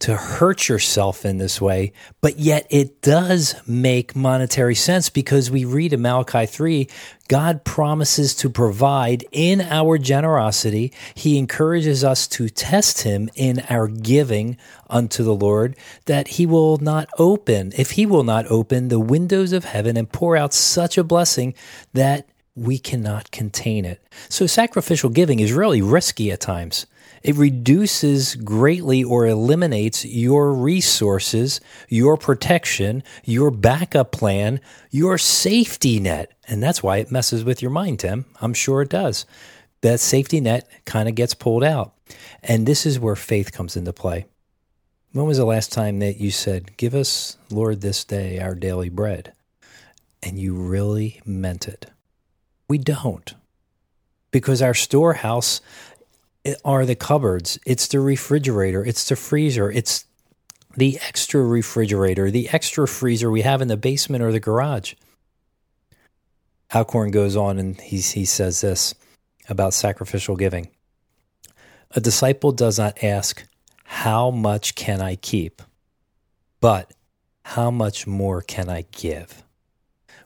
[0.00, 5.64] to hurt yourself in this way, but yet it does make monetary sense because we
[5.64, 6.88] read in Malachi 3
[7.28, 10.92] God promises to provide in our generosity.
[11.14, 14.56] He encourages us to test Him in our giving
[14.88, 19.52] unto the Lord, that He will not open, if He will not open the windows
[19.52, 21.54] of heaven and pour out such a blessing
[21.92, 24.02] that we cannot contain it.
[24.28, 26.86] So sacrificial giving is really risky at times.
[27.22, 36.32] It reduces greatly or eliminates your resources, your protection, your backup plan, your safety net.
[36.48, 38.24] And that's why it messes with your mind, Tim.
[38.40, 39.26] I'm sure it does.
[39.82, 41.94] That safety net kind of gets pulled out.
[42.42, 44.26] And this is where faith comes into play.
[45.12, 48.88] When was the last time that you said, Give us, Lord, this day our daily
[48.88, 49.32] bread?
[50.22, 51.86] And you really meant it.
[52.68, 53.34] We don't.
[54.30, 55.60] Because our storehouse
[56.64, 60.04] are the cupboards, it's the refrigerator, it's the freezer, it's
[60.76, 64.94] the extra refrigerator, the extra freezer we have in the basement or the garage.
[66.72, 68.94] Alcorn goes on and he, he says this
[69.48, 70.68] about sacrificial giving.
[71.92, 73.44] A disciple does not ask,
[73.84, 75.62] How much can I keep?
[76.60, 76.92] but
[77.44, 79.42] How much more can I give?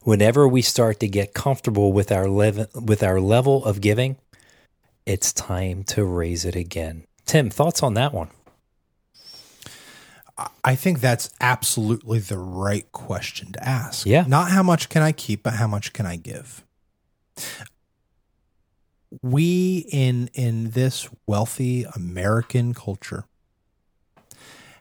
[0.03, 4.17] Whenever we start to get comfortable with our, with our level of giving,
[5.07, 7.05] it's time to raise it again.
[7.27, 8.31] Tim, thoughts on that one?
[10.65, 14.05] I think that's absolutely the right question to ask.
[14.05, 14.25] Yeah.
[14.27, 16.65] Not how much can I keep, but how much can I give?
[19.23, 23.27] We in in this wealthy American culture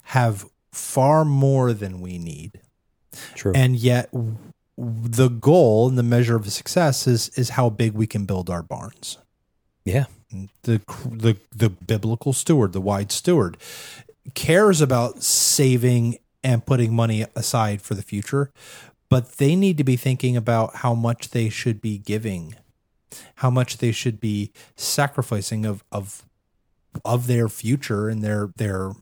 [0.04, 2.60] have far more than we need.
[3.36, 3.52] True.
[3.54, 4.10] And yet
[4.76, 8.64] the goal and the measure of success is is how big we can build our
[8.64, 9.20] barns.
[9.86, 10.06] Yeah.
[10.64, 13.58] The the the biblical steward, the wise steward,
[14.34, 18.52] cares about saving and putting money aside for the future,
[19.10, 22.56] but they need to be thinking about how much they should be giving,
[23.36, 26.26] how much they should be sacrificing of of
[27.06, 28.94] of their future and their their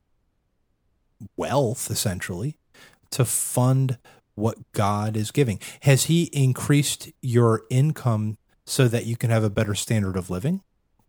[1.38, 2.58] wealth essentially
[3.12, 3.98] to fund
[4.36, 5.60] what God is giving.
[5.82, 10.62] Has he increased your income so that you can have a better standard of living?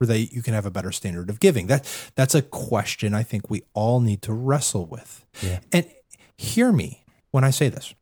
[0.07, 1.67] That you can have a better standard of giving.
[1.67, 5.25] That that's a question I think we all need to wrestle with.
[5.43, 5.61] Yeah.
[5.73, 5.87] And
[6.37, 7.95] hear me when I say this.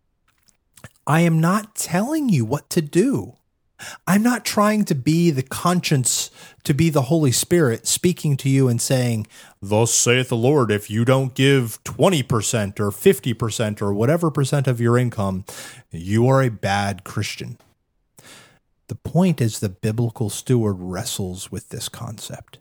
[1.07, 3.37] I am not telling you what to do.
[4.07, 6.31] I'm not trying to be the conscience,
[6.65, 9.27] to be the Holy Spirit speaking to you and saying,
[9.63, 14.81] Thus saith the Lord, if you don't give 20% or 50% or whatever percent of
[14.81, 15.45] your income,
[15.91, 17.59] you are a bad Christian.
[18.91, 22.59] The point is, the biblical steward wrestles with this concept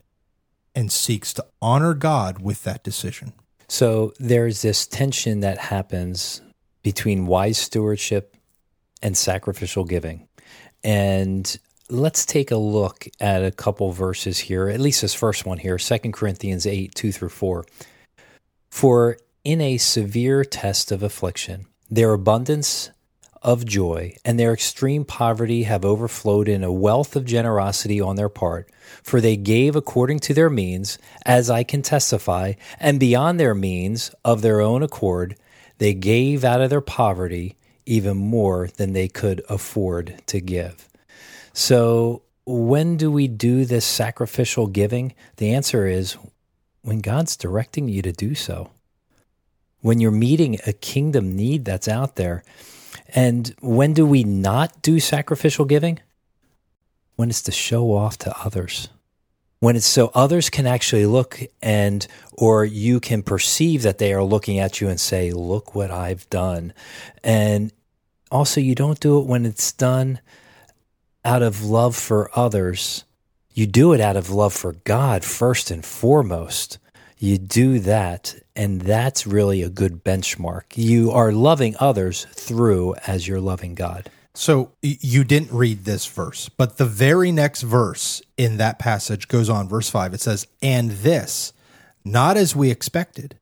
[0.75, 3.33] and seeks to honor God with that decision.
[3.67, 6.43] So there's this tension that happens
[6.83, 8.37] between wise stewardship
[9.01, 10.27] and sacrificial giving.
[10.83, 11.57] And
[11.89, 15.79] let's take a look at a couple verses here, at least this first one here,
[15.79, 17.65] 2 Corinthians 8, 2 through 4.
[18.69, 22.91] For in a severe test of affliction, their abundance
[23.41, 28.29] of joy and their extreme poverty have overflowed in a wealth of generosity on their
[28.29, 28.69] part,
[29.03, 34.11] for they gave according to their means, as I can testify, and beyond their means,
[34.25, 35.35] of their own accord,
[35.77, 40.87] they gave out of their poverty even more than they could afford to give.
[41.53, 45.13] So, when do we do this sacrificial giving?
[45.37, 46.17] The answer is
[46.81, 48.71] when God's directing you to do so.
[49.81, 52.43] When you're meeting a kingdom need that's out there.
[53.13, 55.99] And when do we not do sacrificial giving?
[57.15, 58.89] When it's to show off to others.
[59.59, 64.23] When it's so others can actually look and, or you can perceive that they are
[64.23, 66.73] looking at you and say, Look what I've done.
[67.23, 67.73] And
[68.31, 70.19] also, you don't do it when it's done
[71.25, 73.03] out of love for others.
[73.51, 76.77] You do it out of love for God first and foremost.
[77.17, 80.75] You do that, and that's really a good benchmark.
[80.75, 84.09] You are loving others through as you're loving God.
[84.33, 89.49] So you didn't read this verse, but the very next verse in that passage goes
[89.49, 90.13] on, verse 5.
[90.13, 91.53] It says, And this,
[92.03, 93.39] not as we expected,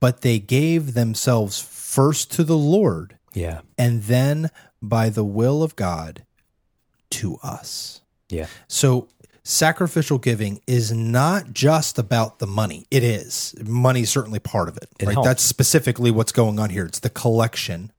[0.00, 3.60] but they gave themselves first to the Lord, Yeah.
[3.76, 4.50] and then
[4.80, 6.24] by the will of God
[7.10, 8.00] to us.
[8.30, 8.46] Yeah.
[8.66, 9.08] So
[9.44, 12.86] sacrificial giving is not just about the money.
[12.90, 13.54] It is.
[13.64, 14.88] Money is certainly part of it.
[14.98, 15.12] It right?
[15.12, 15.28] helps.
[15.28, 16.86] That's specifically what's going on here.
[16.86, 17.92] It's the collection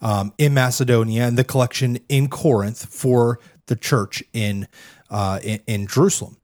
[0.00, 4.68] um, in Macedonia and the collection in Corinth for the church in,
[5.10, 6.36] uh, in in Jerusalem.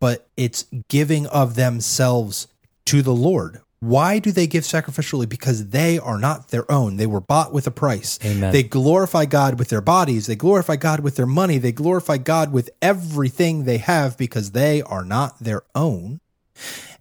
[0.00, 2.48] But it's giving of themselves
[2.86, 3.60] to the Lord.
[3.80, 5.26] Why do they give sacrificially?
[5.26, 6.98] Because they are not their own.
[6.98, 8.18] They were bought with a price.
[8.22, 8.52] Amen.
[8.52, 10.26] They glorify God with their bodies.
[10.26, 11.56] They glorify God with their money.
[11.56, 16.20] They glorify God with everything they have because they are not their own.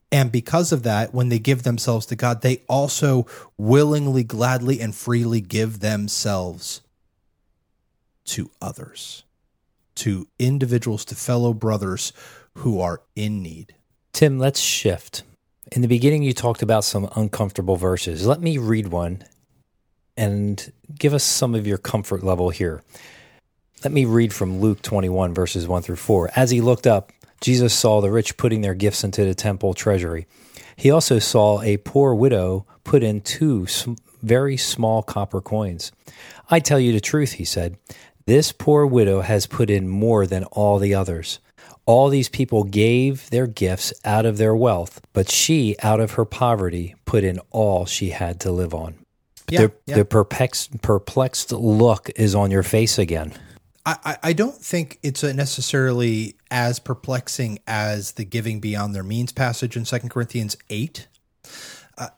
[0.09, 3.27] And because of that, when they give themselves to God, they also
[3.57, 6.81] willingly, gladly, and freely give themselves
[8.25, 9.23] to others,
[9.95, 12.13] to individuals, to fellow brothers
[12.59, 13.75] who are in need.
[14.13, 15.23] Tim, let's shift.
[15.71, 18.25] In the beginning, you talked about some uncomfortable verses.
[18.25, 19.23] Let me read one
[20.17, 22.81] and give us some of your comfort level here.
[23.83, 26.31] Let me read from Luke 21, verses 1 through 4.
[26.35, 30.25] As he looked up, Jesus saw the rich putting their gifts into the temple treasury.
[30.75, 33.67] He also saw a poor widow put in two
[34.23, 35.91] very small copper coins.
[36.49, 37.77] I tell you the truth, he said.
[38.25, 41.39] This poor widow has put in more than all the others.
[41.89, 46.23] All these people gave their gifts out of their wealth, but she, out of her
[46.23, 49.03] poverty, put in all she had to live on.
[49.49, 49.95] Yeah, the, yeah.
[49.95, 53.33] the perplexed, perplexed look is on your face again.
[53.87, 59.75] I, I don't think it's necessarily as perplexing as the giving beyond their means passage
[59.75, 61.07] in Second Corinthians 8.
[61.97, 62.09] Uh,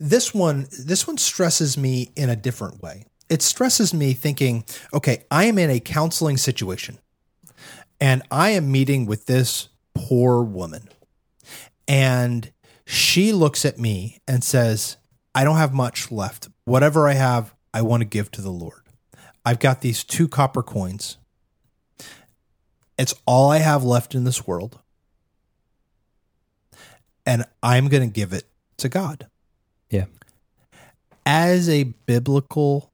[0.00, 3.04] this one this one stresses me in a different way.
[3.28, 4.64] It stresses me thinking,
[4.94, 6.98] okay, I am in a counseling situation
[8.00, 10.88] and I am meeting with this poor woman.
[11.86, 12.52] And
[12.84, 14.96] she looks at me and says,
[15.34, 16.48] I don't have much left.
[16.64, 18.82] Whatever I have, I want to give to the Lord.
[19.44, 21.16] I've got these two copper coins.
[22.98, 24.78] It's all I have left in this world.
[27.24, 28.44] And I'm going to give it
[28.78, 29.28] to God.
[29.90, 30.06] Yeah.
[31.24, 32.92] As a biblical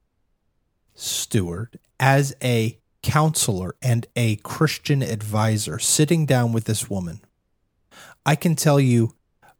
[0.94, 7.20] steward, as a counselor and a Christian advisor sitting down with this woman,
[8.26, 9.14] I can tell you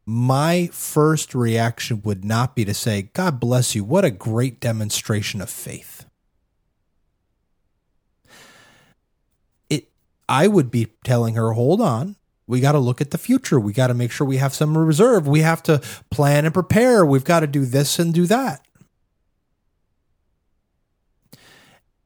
[0.05, 3.83] my first reaction would not be to say, God bless you.
[3.83, 6.05] What a great demonstration of faith.
[9.69, 9.89] It,
[10.27, 12.15] I would be telling her, hold on.
[12.47, 13.59] We got to look at the future.
[13.59, 15.27] We got to make sure we have some reserve.
[15.27, 15.81] We have to
[16.11, 17.05] plan and prepare.
[17.05, 18.64] We've got to do this and do that.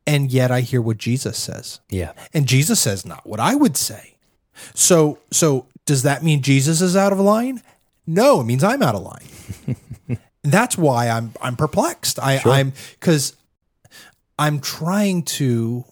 [0.09, 1.81] And yet I hear what Jesus says.
[1.87, 2.13] Yeah.
[2.33, 4.15] And Jesus says not what I would say.
[4.73, 7.61] So so does that mean Jesus is out of line?
[8.07, 10.17] No, it means I'm out of line.
[10.43, 12.17] that's why I'm I'm perplexed.
[12.19, 12.51] I, sure.
[12.51, 13.35] I'm because
[14.39, 15.85] I'm trying to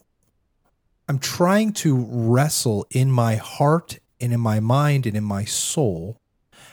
[1.08, 6.20] I'm trying to wrestle in my heart and in my mind and in my soul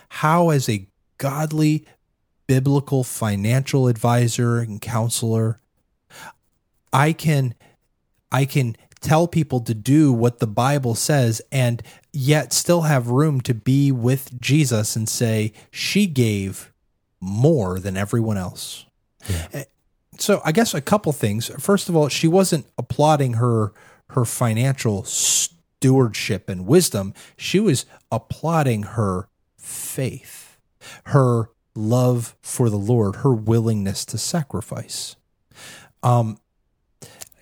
[0.09, 0.87] how as a
[1.19, 1.85] godly
[2.47, 5.59] biblical financial advisor and counselor
[6.95, 7.55] I can
[8.31, 11.83] I can tell people to do what the Bible says and
[12.13, 16.71] yet still have room to be with Jesus and say she gave
[17.19, 18.85] more than everyone else.
[19.29, 19.47] Yeah.
[19.53, 19.63] Eh,
[20.17, 21.51] so I guess a couple things.
[21.59, 23.73] First of all, she wasn't applauding her
[24.11, 27.13] her financial stewardship and wisdom.
[27.35, 29.27] She was applauding her
[29.57, 30.57] faith,
[31.07, 35.17] her love for the Lord, her willingness to sacrifice.
[36.01, 36.37] Um,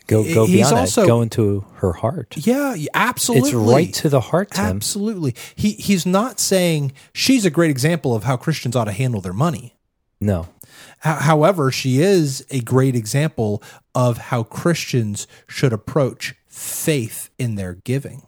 [0.07, 1.07] Go go He's beyond also, that.
[1.07, 2.35] Go into her heart.
[2.37, 3.49] Yeah, absolutely.
[3.49, 4.51] It's right to the heart.
[4.51, 4.65] Tim.
[4.65, 5.35] Absolutely.
[5.55, 9.33] He he's not saying she's a great example of how Christians ought to handle their
[9.33, 9.75] money.
[10.19, 10.47] No.
[10.99, 13.61] However, she is a great example
[13.93, 18.23] of how Christians should approach faith in their giving.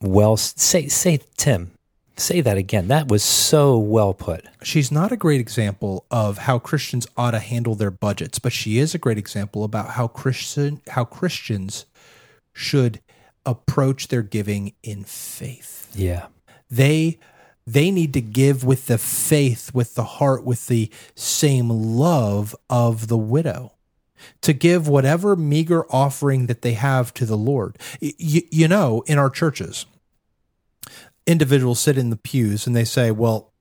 [0.00, 1.72] Well, say say Tim,
[2.16, 2.88] Say that again.
[2.88, 4.44] That was so well put.
[4.62, 8.78] She's not a great example of how Christians ought to handle their budgets, but she
[8.78, 11.86] is a great example about how Christian how Christians
[12.52, 13.00] should
[13.46, 15.90] approach their giving in faith.
[15.94, 16.26] Yeah.
[16.70, 17.18] They
[17.66, 23.08] they need to give with the faith, with the heart, with the same love of
[23.08, 23.72] the widow
[24.42, 27.78] to give whatever meager offering that they have to the Lord.
[28.00, 29.86] You, you know, in our churches,
[31.26, 33.52] individuals sit in the pews and they say, well,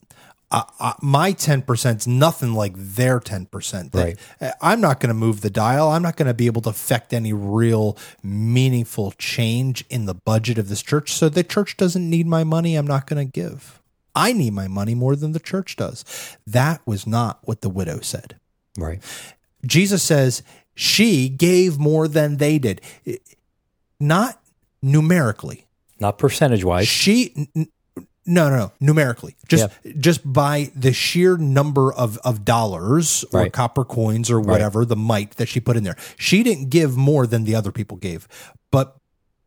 [0.51, 3.95] uh, uh, my 10% is nothing like their 10%.
[3.95, 4.19] Right.
[4.61, 5.89] I'm not going to move the dial.
[5.89, 10.57] I'm not going to be able to affect any real meaningful change in the budget
[10.57, 11.13] of this church.
[11.13, 12.75] So the church doesn't need my money.
[12.75, 13.81] I'm not going to give.
[14.13, 16.03] I need my money more than the church does.
[16.45, 18.35] That was not what the widow said.
[18.77, 19.01] Right.
[19.65, 20.43] Jesus says
[20.75, 22.81] she gave more than they did.
[24.01, 24.41] Not
[24.81, 25.65] numerically
[26.01, 26.87] not percentage wise.
[26.87, 27.47] She
[28.25, 29.93] no no no numerically just yeah.
[29.97, 33.53] just by the sheer number of of dollars or right.
[33.53, 34.89] copper coins or whatever right.
[34.89, 35.95] the mite that she put in there.
[36.17, 38.27] She didn't give more than the other people gave,
[38.71, 38.97] but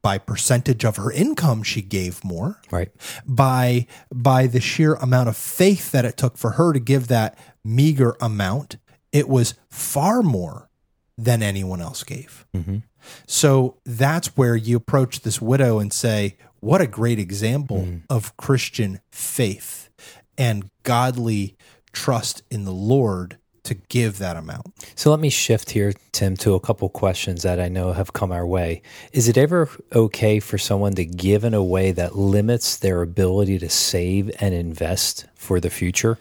[0.03, 2.91] by percentage of her income she gave more right
[3.27, 7.39] by by the sheer amount of faith that it took for her to give that
[7.65, 8.77] meager amount
[9.13, 10.69] it was far more
[11.17, 12.79] than anyone else gave mm-hmm.
[13.27, 18.03] So that's where you approach this widow and say, What a great example mm.
[18.11, 19.91] of Christian faith
[20.37, 21.57] and godly
[21.93, 24.67] trust in the Lord to give that amount.
[24.95, 28.31] So let me shift here, Tim, to a couple questions that I know have come
[28.31, 28.83] our way.
[29.13, 33.59] Is it ever okay for someone to give in a way that limits their ability
[33.61, 36.19] to save and invest for the future?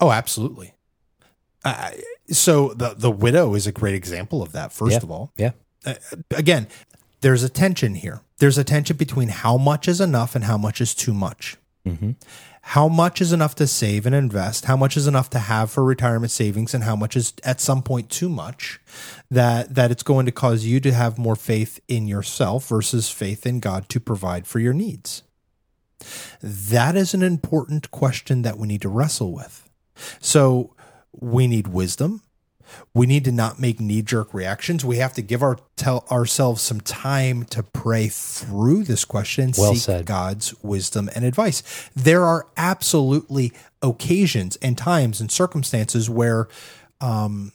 [0.00, 0.74] Oh, absolutely.
[1.64, 1.90] Uh,
[2.28, 4.72] so the the widow is a great example of that.
[4.72, 4.98] First yeah.
[4.98, 5.50] of all, yeah,
[5.86, 5.94] uh,
[6.36, 6.66] again,
[7.20, 8.20] there's a tension here.
[8.38, 11.56] there's a tension between how much is enough and how much is too much.
[11.86, 12.12] Mm-hmm.
[12.60, 14.64] How much is enough to save and invest?
[14.64, 17.80] How much is enough to have for retirement savings, and how much is at some
[17.80, 18.80] point too much
[19.30, 23.46] that that it's going to cause you to have more faith in yourself versus faith
[23.46, 25.22] in God to provide for your needs?
[26.42, 29.68] That is an important question that we need to wrestle with.
[30.20, 30.74] So
[31.12, 32.22] we need wisdom
[32.94, 34.84] we need to not make knee jerk reactions.
[34.84, 39.74] We have to give our tell ourselves some time to pray through this question, well
[39.74, 40.06] seek said.
[40.06, 41.62] God's wisdom and advice.
[41.94, 43.52] There are absolutely
[43.82, 46.48] occasions and times and circumstances where
[47.00, 47.52] um,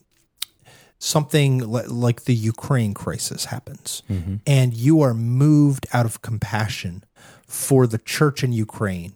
[1.00, 4.36] something like the Ukraine crisis happens, mm-hmm.
[4.46, 7.04] and you are moved out of compassion
[7.48, 9.16] for the church in Ukraine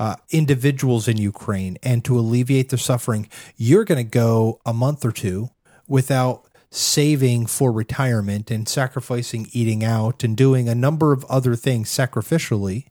[0.00, 5.04] uh, individuals in Ukraine and to alleviate their suffering, you're going to go a month
[5.04, 5.50] or two
[5.86, 11.90] without saving for retirement and sacrificing eating out and doing a number of other things
[11.90, 12.86] sacrificially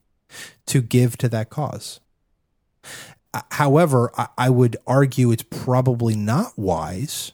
[0.66, 1.98] to give to that cause.
[3.34, 7.32] Uh, however, I would argue it's probably not wise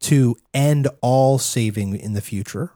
[0.00, 2.72] to end all saving in the future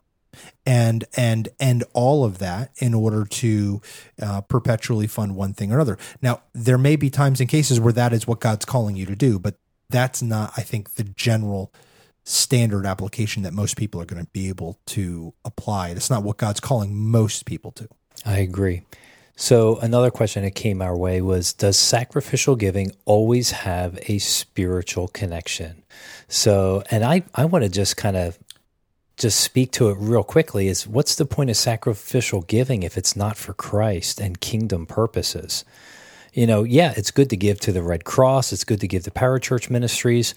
[0.69, 3.81] and and and all of that in order to
[4.21, 5.97] uh, perpetually fund one thing or another.
[6.21, 9.17] Now, there may be times and cases where that is what God's calling you to
[9.17, 9.57] do, but
[9.89, 11.73] that's not, I think, the general
[12.25, 15.89] standard application that most people are going to be able to apply.
[15.89, 17.89] It's not what God's calling most people to.
[18.27, 18.83] I agree.
[19.37, 25.09] So, another question that came our way was Does sacrificial giving always have a spiritual
[25.09, 25.85] connection?
[26.27, 28.39] So, and I, I want to just kind of
[29.19, 33.17] just speak to it real quickly is what's the point of sacrificial giving if it's
[33.17, 35.65] not for Christ and kingdom purposes?
[36.33, 38.53] You know, yeah, it's good to give to the Red Cross.
[38.53, 40.35] It's good to give to parachurch ministries.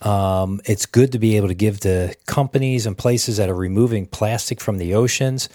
[0.00, 4.06] Um, it's good to be able to give to companies and places that are removing
[4.06, 5.48] plastic from the oceans.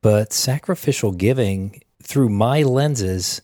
[0.00, 3.42] But sacrificial giving, through my lenses,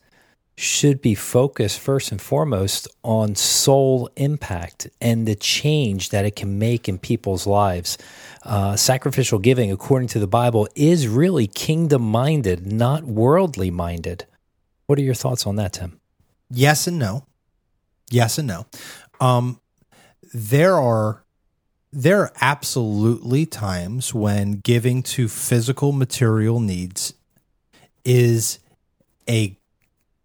[0.59, 6.59] should be focused first and foremost on soul impact and the change that it can
[6.59, 7.97] make in people's lives.
[8.43, 14.25] Uh, sacrificial giving, according to the Bible, is really kingdom minded, not worldly minded.
[14.87, 16.01] What are your thoughts on that, Tim?
[16.51, 17.25] Yes and no.
[18.11, 18.67] Yes and no.
[19.21, 19.61] Um,
[20.35, 21.25] there are
[21.93, 27.15] there are absolutely times when giving to physical material needs
[28.05, 28.59] is
[29.29, 29.58] a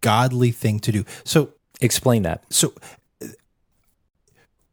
[0.04, 1.04] godly thing to do.
[1.24, 2.43] So explain that.
[2.51, 2.74] So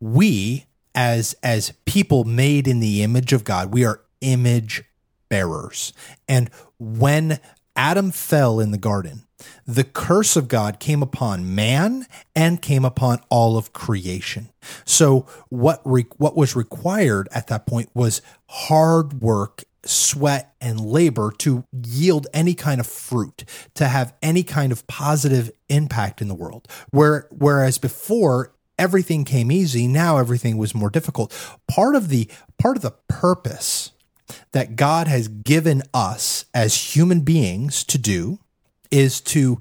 [0.01, 4.85] we as as people made in the image of God, we are image
[5.31, 5.95] bearers.
[6.29, 7.41] And when
[7.77, 9.23] Adam fell in the garden,
[9.67, 14.51] the curse of God came upon man and came upon all of creation.
[14.85, 21.33] So what re- what was required at that point was hard work sweat and labor
[21.39, 26.35] to yield any kind of fruit, to have any kind of positive impact in the
[26.35, 26.69] world.
[26.91, 31.33] Where, whereas before everything came easy, now everything was more difficult.
[31.69, 32.29] Part of the
[32.59, 33.93] part of the purpose
[34.53, 38.39] that God has given us as human beings to do
[38.91, 39.61] is to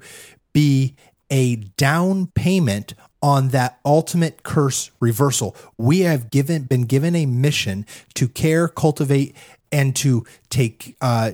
[0.52, 0.96] be
[1.30, 5.54] a down payment on that ultimate curse reversal.
[5.76, 9.34] We have given been given a mission to care, cultivate,
[9.70, 11.32] and to take uh,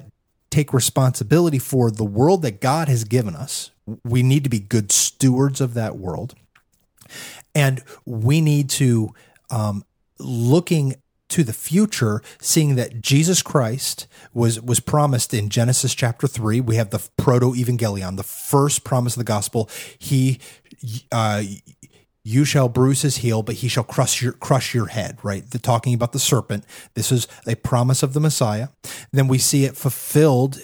[0.50, 3.70] take responsibility for the world that God has given us.
[4.04, 6.34] We need to be good stewards of that world,
[7.54, 9.14] and we need to
[9.50, 9.84] um,
[10.18, 10.96] looking
[11.28, 16.60] to the future, seeing that Jesus Christ was was promised in Genesis chapter three.
[16.60, 19.68] We have the proto evangelion, the first promise of the gospel.
[19.98, 20.38] He
[21.10, 21.42] uh,
[22.22, 25.18] you shall bruise his heel, but he shall crush your crush your head.
[25.22, 26.64] Right, the talking about the serpent.
[26.94, 28.68] This is a promise of the Messiah.
[29.12, 30.60] Then we see it fulfilled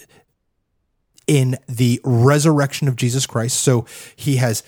[1.26, 3.60] in the resurrection of Jesus Christ.
[3.60, 3.86] So
[4.16, 4.62] he has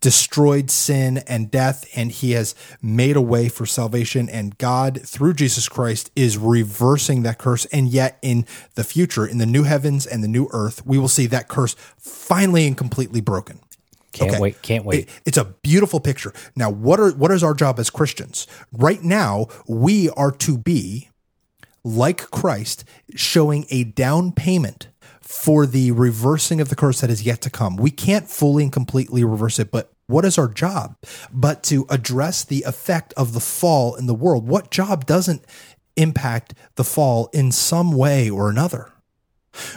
[0.00, 4.28] destroyed sin and death, and he has made a way for salvation.
[4.28, 7.66] And God, through Jesus Christ, is reversing that curse.
[7.66, 11.08] And yet, in the future, in the new heavens and the new earth, we will
[11.08, 13.60] see that curse finally and completely broken.
[14.12, 14.40] Can't okay.
[14.40, 14.62] wait.
[14.62, 15.04] Can't wait.
[15.04, 16.32] It, it's a beautiful picture.
[16.56, 18.46] Now, what are what is our job as Christians?
[18.72, 21.10] Right now, we are to be
[21.84, 22.84] like Christ,
[23.14, 24.88] showing a down payment
[25.20, 27.76] for the reversing of the curse that is yet to come.
[27.76, 30.96] We can't fully and completely reverse it, but what is our job?
[31.32, 34.48] But to address the effect of the fall in the world.
[34.48, 35.44] What job doesn't
[35.96, 38.92] impact the fall in some way or another?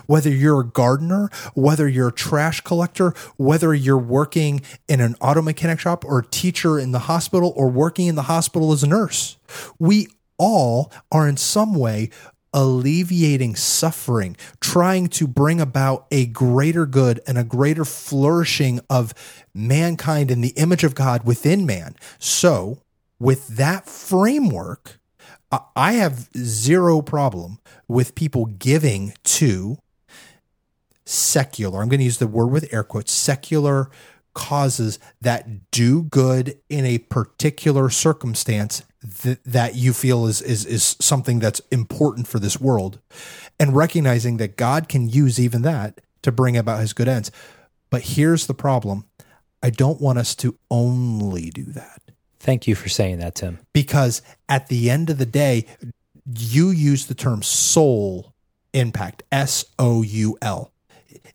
[0.05, 5.41] Whether you're a gardener, whether you're a trash collector, whether you're working in an auto
[5.41, 8.87] mechanic shop or a teacher in the hospital or working in the hospital as a
[8.87, 9.37] nurse,
[9.79, 12.09] we all are in some way
[12.53, 19.13] alleviating suffering, trying to bring about a greater good and a greater flourishing of
[19.53, 21.95] mankind in the image of God within man.
[22.19, 22.79] So,
[23.19, 24.99] with that framework,
[25.75, 29.77] I have zero problem with people giving to
[31.05, 33.89] secular, I'm going to use the word with air quotes, secular
[34.33, 38.83] causes that do good in a particular circumstance
[39.21, 42.99] th- that you feel is, is is something that's important for this world
[43.59, 47.31] and recognizing that God can use even that to bring about his good ends.
[47.89, 49.05] But here's the problem.
[49.61, 52.01] I don't want us to only do that.
[52.39, 53.59] Thank you for saying that, Tim.
[53.71, 55.65] Because at the end of the day,
[56.25, 58.33] you use the term soul
[58.73, 60.71] impact, S O U L.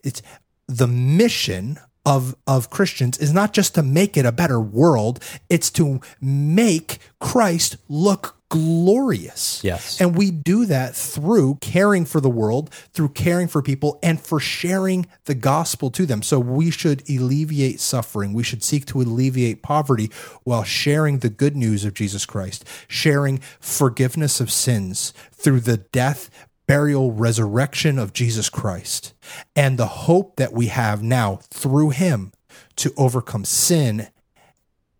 [0.02, 0.22] It's
[0.66, 1.78] the mission
[2.09, 6.98] of of Christians is not just to make it a better world, it's to make
[7.20, 9.62] Christ look glorious.
[9.62, 10.00] Yes.
[10.00, 14.40] And we do that through caring for the world, through caring for people, and for
[14.40, 16.22] sharing the gospel to them.
[16.22, 18.32] So we should alleviate suffering.
[18.32, 20.11] We should seek to alleviate poverty
[20.44, 26.30] while sharing the good news of Jesus Christ, sharing forgiveness of sins through the death,
[26.68, 29.14] burial, resurrection of Jesus Christ,
[29.56, 32.30] and the hope that we have now through him
[32.76, 34.08] to overcome sin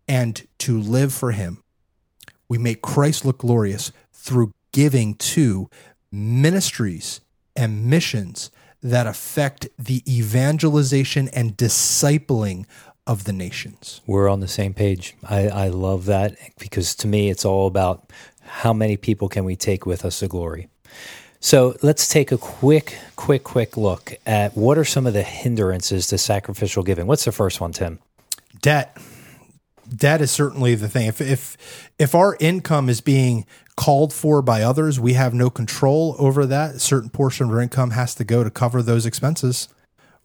[0.07, 1.63] and to live for him.
[2.49, 5.69] We make Christ look glorious through giving to
[6.11, 7.21] ministries
[7.55, 8.49] and missions
[8.81, 12.65] that affect the evangelization and discipling
[13.05, 14.01] of the nations.
[14.07, 15.15] We're on the same page.
[15.27, 18.11] I, I love that because to me, it's all about
[18.41, 20.67] how many people can we take with us to glory.
[21.39, 26.07] So let's take a quick, quick, quick look at what are some of the hindrances
[26.07, 27.07] to sacrificial giving.
[27.07, 27.99] What's the first one, Tim?
[28.61, 28.97] Debt.
[29.93, 31.07] Debt is certainly the thing.
[31.07, 36.15] If if if our income is being called for by others, we have no control
[36.19, 36.75] over that.
[36.75, 39.69] A certain portion of our income has to go to cover those expenses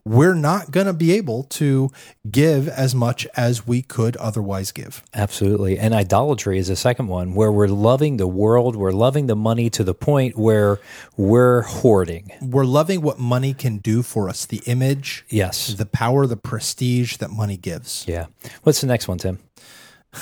[0.05, 1.91] we're not going to be able to
[2.31, 5.03] give as much as we could otherwise give.
[5.15, 5.79] Absolutely.
[5.79, 9.71] And idolatry is the second one where we're loving the world, we're loving the money
[9.71, 10.79] to the point where
[11.17, 12.31] we're hoarding.
[12.43, 17.17] We're loving what money can do for us, the image, yes, the power, the prestige
[17.17, 18.05] that money gives.
[18.07, 18.27] Yeah.
[18.63, 19.39] What's the next one, Tim?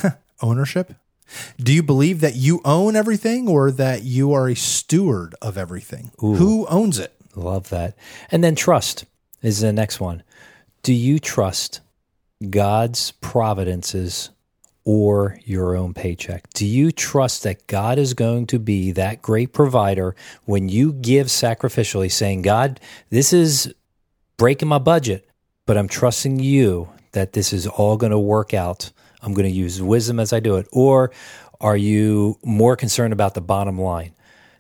[0.41, 0.95] Ownership.
[1.59, 6.13] Do you believe that you own everything or that you are a steward of everything?
[6.23, 7.15] Ooh, Who owns it?
[7.35, 7.97] Love that.
[8.31, 9.07] And then trust
[9.43, 10.23] is the next one.
[10.83, 11.81] Do you trust
[12.49, 14.31] God's providences
[14.85, 16.51] or your own paycheck?
[16.55, 21.29] Do you trust that God is going to be that great provider when you give
[21.29, 22.81] sacrificially, saying, God,
[23.11, 23.73] this is
[24.37, 25.29] breaking my budget,
[25.67, 28.91] but I'm trusting you that this is all going to work out?
[29.21, 30.67] I'm going to use wisdom as I do it.
[30.73, 31.13] Or
[31.61, 34.15] are you more concerned about the bottom line?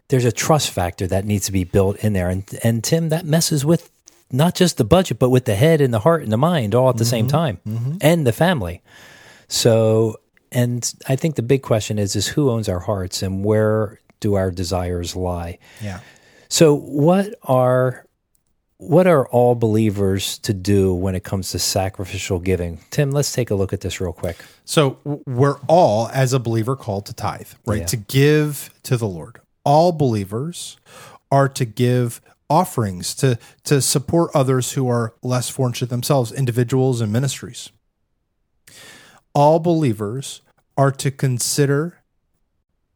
[0.08, 2.28] There's a trust factor that needs to be built in there.
[2.28, 3.90] And, and Tim, that messes with
[4.32, 6.88] not just the budget, but with the head and the heart and the mind all
[6.88, 7.10] at the mm-hmm.
[7.10, 7.96] same time mm-hmm.
[8.00, 8.82] and the family.
[9.48, 10.20] So,
[10.50, 14.34] and I think the big question is, is who owns our hearts and where do
[14.34, 15.58] our desires lie?
[15.82, 16.00] Yeah.
[16.48, 18.06] So what are,
[18.78, 22.80] what are all believers to do when it comes to sacrificial giving?
[22.90, 24.38] Tim, let's take a look at this real quick.
[24.64, 27.80] So we're all, as a believer, called to tithe, right?
[27.80, 27.86] Yeah.
[27.86, 29.40] To give to the Lord.
[29.64, 30.78] All believers
[31.30, 32.21] are to give
[32.52, 37.70] offerings to to support others who are less fortunate themselves, individuals and ministries.
[39.34, 40.42] All believers
[40.76, 42.02] are to consider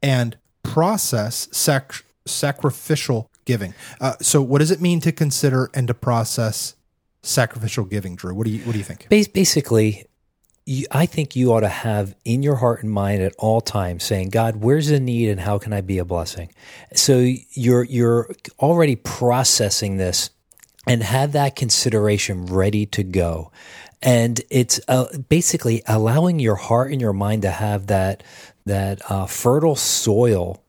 [0.03, 3.73] and process sac- sacrificial giving.
[3.99, 6.75] Uh, so, what does it mean to consider and to process
[7.23, 8.35] sacrificial giving, Drew?
[8.35, 9.09] What do you What do you think?
[9.09, 10.07] Basically,
[10.67, 14.05] you, I think you ought to have in your heart and mind at all times
[14.05, 16.53] saying, God, where's the need and how can I be a blessing?
[16.93, 17.19] So
[17.53, 20.31] you're you're already processing this
[20.87, 23.53] and have that consideration ready to go.
[24.03, 28.23] And it's uh, basically allowing your heart and your mind to have that
[28.67, 30.63] that uh, fertile soil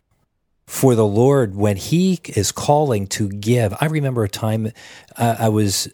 [0.68, 3.74] for the Lord when He is calling to give.
[3.82, 4.72] I remember a time
[5.16, 5.88] uh, I was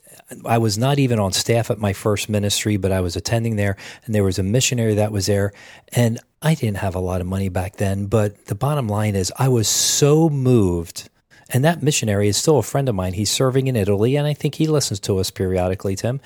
[0.46, 3.78] I was not even on staff at my first ministry, but I was attending there,
[4.06, 5.54] and there was a missionary that was there,
[5.94, 8.08] and I didn't have a lot of money back then.
[8.08, 11.10] But the bottom line is, I was so moved.
[11.50, 13.14] And that missionary is still a friend of mine.
[13.14, 16.20] He's serving in Italy, and I think he listens to us periodically, Tim.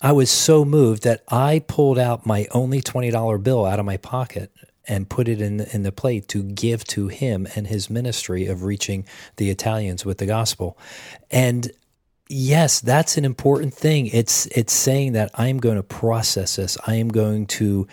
[0.00, 3.96] I was so moved that I pulled out my only $20 bill out of my
[3.96, 4.50] pocket
[4.88, 8.64] and put it in in the plate to give to him and his ministry of
[8.64, 9.06] reaching
[9.36, 10.76] the Italians with the gospel.
[11.30, 11.70] And
[12.32, 14.06] yes, that's an important thing.
[14.06, 16.78] It's it's saying that I am going to process this.
[16.86, 17.86] I am going to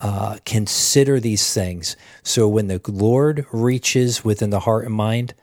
[0.00, 1.96] uh, consider these things.
[2.22, 5.34] So when the Lord reaches within the heart and mind,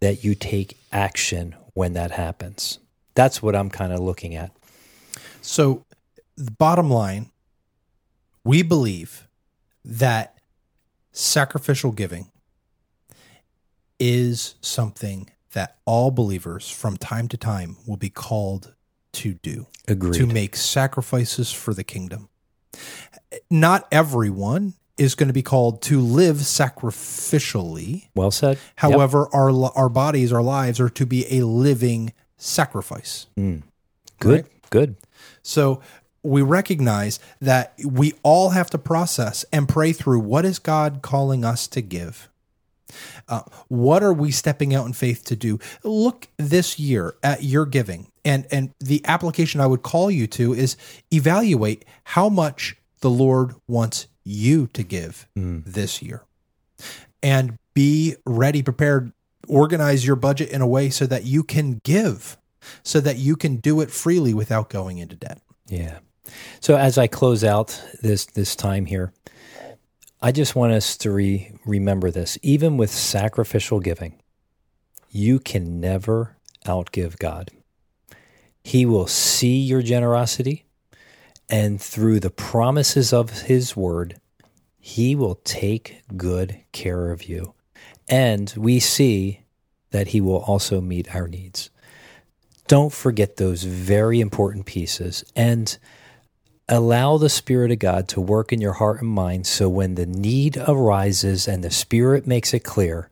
[0.00, 2.78] that you take action when that happens.
[3.14, 4.50] That's what I'm kind of looking at.
[5.42, 5.84] So,
[6.36, 7.30] the bottom line,
[8.44, 9.26] we believe
[9.84, 10.38] that
[11.12, 12.26] sacrificial giving
[13.98, 18.74] is something that all believers from time to time will be called
[19.12, 19.66] to do.
[19.88, 20.18] Agreed.
[20.18, 22.28] To make sacrifices for the kingdom.
[23.50, 28.08] Not everyone is going to be called to live sacrificially.
[28.14, 28.58] Well said.
[28.76, 29.34] However, yep.
[29.34, 33.26] our our bodies, our lives are to be a living sacrifice.
[33.38, 33.62] Mm.
[34.20, 34.42] Good.
[34.42, 34.70] Right?
[34.70, 34.96] Good.
[35.42, 35.80] So
[36.22, 41.46] we recognize that we all have to process and pray through what is God calling
[41.46, 42.28] us to give.
[43.28, 45.58] Uh, what are we stepping out in faith to do?
[45.82, 50.54] Look this year at your giving, and and the application I would call you to
[50.54, 50.76] is
[51.12, 55.64] evaluate how much the Lord wants you to give mm.
[55.64, 56.24] this year,
[57.22, 59.12] and be ready, prepared,
[59.48, 62.36] organize your budget in a way so that you can give,
[62.82, 65.40] so that you can do it freely without going into debt.
[65.68, 65.98] Yeah.
[66.60, 69.12] So as I close out this this time here,
[70.26, 72.36] I just want us to re- remember this.
[72.42, 74.20] Even with sacrificial giving,
[75.08, 77.52] you can never outgive God.
[78.64, 80.64] He will see your generosity,
[81.48, 84.20] and through the promises of His word,
[84.80, 87.54] He will take good care of you.
[88.08, 89.44] And we see
[89.92, 91.70] that He will also meet our needs.
[92.66, 95.24] Don't forget those very important pieces.
[95.36, 95.78] And
[96.68, 100.04] Allow the Spirit of God to work in your heart and mind so when the
[100.04, 103.08] need arises and the Spirit makes it clear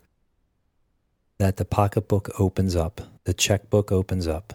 [1.39, 4.55] that the pocketbook opens up, the checkbook opens up,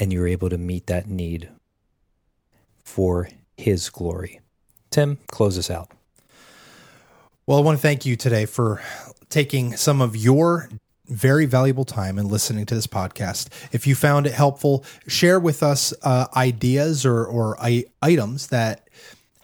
[0.00, 1.48] and you're able to meet that need
[2.82, 4.40] for His glory.
[4.90, 5.88] Tim, close us out.
[7.46, 8.82] Well, I want to thank you today for
[9.28, 10.70] taking some of your
[11.08, 13.48] very valuable time in listening to this podcast.
[13.72, 18.88] If you found it helpful, share with us uh, ideas or, or I- items that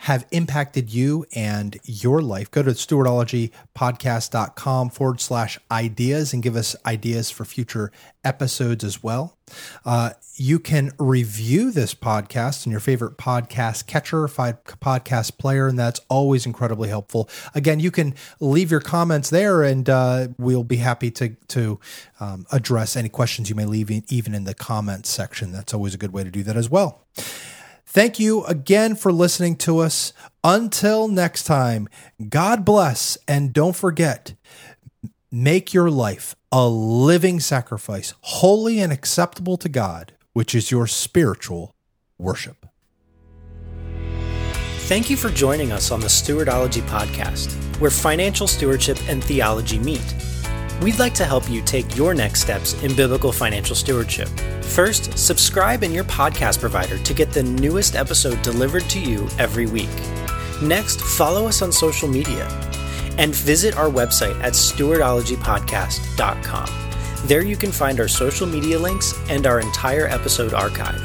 [0.03, 6.74] have impacted you and your life, go to stewardologypodcast.com forward slash ideas and give us
[6.84, 7.92] ideas for future
[8.24, 9.38] episodes as well.
[9.84, 16.00] Uh, you can review this podcast in your favorite podcast catcher, podcast player, and that's
[16.09, 17.28] always incredibly helpful.
[17.55, 21.78] Again, you can leave your comments there, and uh, we'll be happy to to
[22.18, 25.53] um, address any questions you may leave, in, even in the comments section.
[25.53, 27.07] That's always a good way to do that as well.
[27.93, 30.14] Thank you again for listening to us.
[30.43, 31.90] Until next time,
[32.30, 34.32] God bless, and don't forget,
[35.30, 41.74] make your life a living sacrifice, holy and acceptable to God, which is your spiritual
[42.16, 42.64] worship.
[44.88, 50.14] Thank you for joining us on the Stewardology Podcast, where financial stewardship and theology meet.
[50.83, 54.28] We'd like to help you take your next steps in biblical financial stewardship.
[54.62, 59.66] First, subscribe in your podcast provider to get the newest episode delivered to you every
[59.66, 59.95] week.
[60.61, 62.49] Next, follow us on social media
[63.16, 67.28] and visit our website at stewardologypodcast.com.
[67.28, 71.01] There you can find our social media links and our entire episode archive.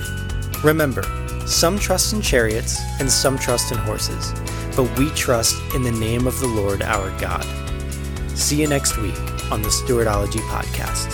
[0.63, 1.03] Remember,
[1.45, 4.34] some trust in chariots and some trust in horses,
[4.75, 7.45] but we trust in the name of the Lord our God.
[8.38, 9.19] See you next week
[9.51, 11.11] on the Stewardology Podcast.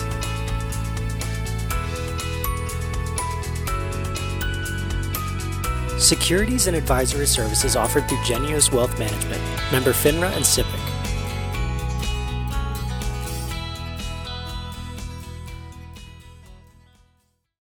[5.98, 10.83] Securities and advisory services offered through Geneos Wealth Management, member FINRA and SIPC.